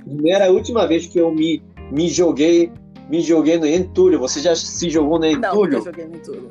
[0.02, 1.62] Primeira e última vez que eu me,
[1.92, 2.72] me joguei,
[3.08, 4.18] me joguei no entulho.
[4.18, 5.78] Você já se jogou no não, entulho?
[5.78, 6.50] nunca joguei no entulho.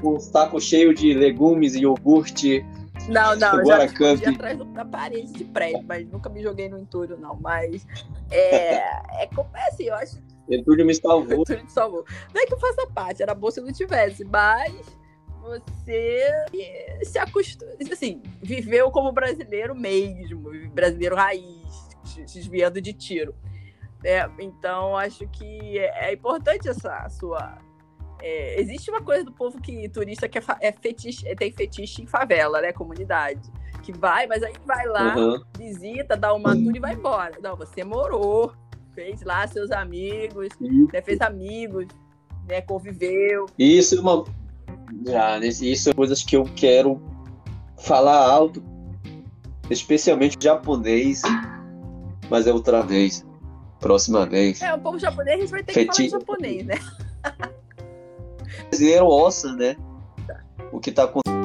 [0.00, 2.64] Com um saco cheio de legumes e iogurte.
[3.08, 6.78] Não, não, eu já escondi atrás da parede de prédio, mas nunca me joguei no
[6.78, 7.36] entulho, não.
[7.36, 7.86] Mas
[8.30, 8.76] é,
[9.20, 11.40] é, é assim, eu acho Entulho me que o salvou.
[11.42, 12.04] entulho te salvou.
[12.34, 14.74] Não é que faça parte, era bom se não tivesse, mas
[15.40, 16.30] você
[17.02, 21.88] se acostuma, assim, viveu como brasileiro mesmo, brasileiro raiz,
[22.32, 23.34] desviando de tiro.
[24.02, 27.58] É, então, acho que é importante essa sua.
[28.26, 32.06] É, existe uma coisa do povo que turista que é, é fetiche, tem fetiche em
[32.06, 32.72] favela, né?
[32.72, 33.40] Comunidade.
[33.82, 35.42] Que vai, mas aí vai lá, Uhum.
[35.58, 37.36] visita, dá uma tour e vai embora.
[37.42, 38.50] Não, você morou,
[38.94, 40.48] fez lá seus amigos,
[40.90, 41.86] né, fez amigos,
[42.48, 43.44] né, conviveu.
[43.58, 44.24] Isso é uma.
[45.06, 46.98] Já, isso é coisas que eu quero
[47.76, 48.62] falar alto,
[49.68, 51.20] especialmente japonês,
[52.30, 53.22] mas é outra vez.
[53.80, 54.62] Próxima vez.
[54.62, 56.74] É, o povo japonês, a gente vai ter que Feti- falar japonês, né?
[58.70, 59.76] brasileiro ossa, né?
[60.72, 61.43] O que tá acontecendo.